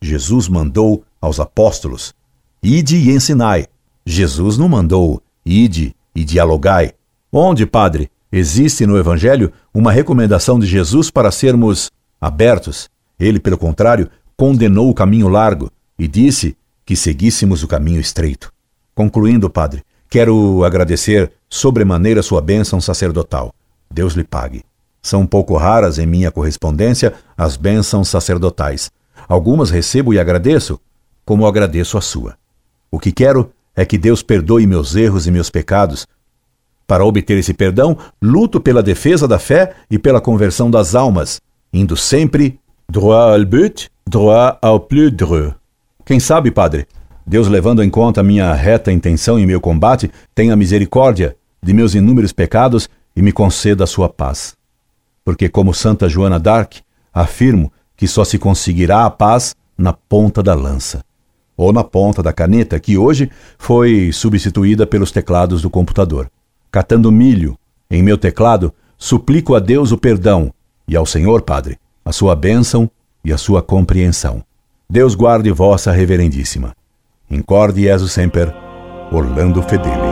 Jesus 0.00 0.48
mandou 0.48 1.04
aos 1.20 1.38
apóstolos: 1.40 2.14
Ide 2.62 2.96
e 2.96 3.10
ensinai. 3.10 3.66
Jesus 4.04 4.56
não 4.56 4.68
mandou: 4.68 5.22
Ide 5.44 5.94
e 6.14 6.24
dialogai. 6.24 6.92
Onde, 7.30 7.66
padre, 7.66 8.10
existe 8.32 8.86
no 8.86 8.96
Evangelho 8.96 9.52
uma 9.72 9.92
recomendação 9.92 10.58
de 10.58 10.66
Jesus 10.66 11.10
para 11.10 11.30
sermos 11.30 11.90
abertos? 12.20 12.88
Ele, 13.18 13.38
pelo 13.38 13.58
contrário, 13.58 14.08
condenou 14.36 14.88
o 14.88 14.94
caminho 14.94 15.28
largo 15.28 15.70
e 15.98 16.06
disse 16.06 16.56
que 16.88 16.96
seguíssemos 16.96 17.62
o 17.62 17.68
caminho 17.68 18.00
estreito. 18.00 18.50
Concluindo, 18.94 19.50
padre, 19.50 19.84
quero 20.08 20.64
agradecer 20.64 21.30
sobremaneira 21.46 22.22
sua 22.22 22.40
bênção 22.40 22.80
sacerdotal. 22.80 23.54
Deus 23.92 24.14
lhe 24.14 24.24
pague. 24.24 24.64
São 25.02 25.26
pouco 25.26 25.54
raras 25.58 25.98
em 25.98 26.06
minha 26.06 26.30
correspondência 26.30 27.12
as 27.36 27.58
bênçãos 27.58 28.08
sacerdotais. 28.08 28.90
Algumas 29.28 29.68
recebo 29.68 30.14
e 30.14 30.18
agradeço, 30.18 30.80
como 31.26 31.46
agradeço 31.46 31.98
a 31.98 32.00
sua. 32.00 32.38
O 32.90 32.98
que 32.98 33.12
quero 33.12 33.52
é 33.76 33.84
que 33.84 33.98
Deus 33.98 34.22
perdoe 34.22 34.66
meus 34.66 34.96
erros 34.96 35.26
e 35.26 35.30
meus 35.30 35.50
pecados. 35.50 36.06
Para 36.86 37.04
obter 37.04 37.36
esse 37.36 37.52
perdão, 37.52 37.98
luto 38.22 38.62
pela 38.62 38.82
defesa 38.82 39.28
da 39.28 39.38
fé 39.38 39.74
e 39.90 39.98
pela 39.98 40.22
conversão 40.22 40.70
das 40.70 40.94
almas, 40.94 41.38
indo 41.70 41.98
sempre 41.98 42.58
droit 42.90 43.38
au 43.38 43.44
but, 43.44 43.90
droit 44.08 44.56
au 44.62 44.80
plus 44.80 45.10
dreux. 45.10 45.57
Quem 46.08 46.18
sabe, 46.18 46.50
padre, 46.50 46.86
Deus, 47.26 47.48
levando 47.48 47.82
em 47.82 47.90
conta 47.90 48.22
minha 48.22 48.54
reta 48.54 48.90
intenção 48.90 49.38
em 49.38 49.44
meu 49.44 49.60
combate, 49.60 50.10
tenha 50.34 50.56
misericórdia 50.56 51.36
de 51.62 51.74
meus 51.74 51.94
inúmeros 51.94 52.32
pecados 52.32 52.88
e 53.14 53.20
me 53.20 53.30
conceda 53.30 53.84
a 53.84 53.86
sua 53.86 54.08
paz. 54.08 54.56
Porque, 55.22 55.50
como 55.50 55.74
Santa 55.74 56.08
Joana 56.08 56.40
d'Arc, 56.40 56.80
afirmo 57.12 57.70
que 57.94 58.08
só 58.08 58.24
se 58.24 58.38
conseguirá 58.38 59.04
a 59.04 59.10
paz 59.10 59.54
na 59.76 59.92
ponta 59.92 60.42
da 60.42 60.54
lança, 60.54 61.04
ou 61.54 61.74
na 61.74 61.84
ponta 61.84 62.22
da 62.22 62.32
caneta, 62.32 62.80
que 62.80 62.96
hoje 62.96 63.30
foi 63.58 64.10
substituída 64.10 64.86
pelos 64.86 65.12
teclados 65.12 65.60
do 65.60 65.68
computador. 65.68 66.30
Catando 66.72 67.12
milho 67.12 67.54
em 67.90 68.02
meu 68.02 68.16
teclado, 68.16 68.72
suplico 68.96 69.54
a 69.54 69.60
Deus 69.60 69.92
o 69.92 69.98
perdão 69.98 70.50
e 70.88 70.96
ao 70.96 71.04
Senhor, 71.04 71.42
Padre, 71.42 71.78
a 72.02 72.12
sua 72.12 72.34
bênção 72.34 72.90
e 73.22 73.30
a 73.30 73.36
sua 73.36 73.60
compreensão. 73.60 74.47
Deus 74.90 75.14
guarde 75.14 75.52
vossa 75.52 75.92
reverendíssima. 75.92 76.72
Incorde 77.30 77.82
Jesus 77.82 78.10
Semper, 78.10 78.54
Orlando 79.12 79.62
Fedeli. 79.62 80.07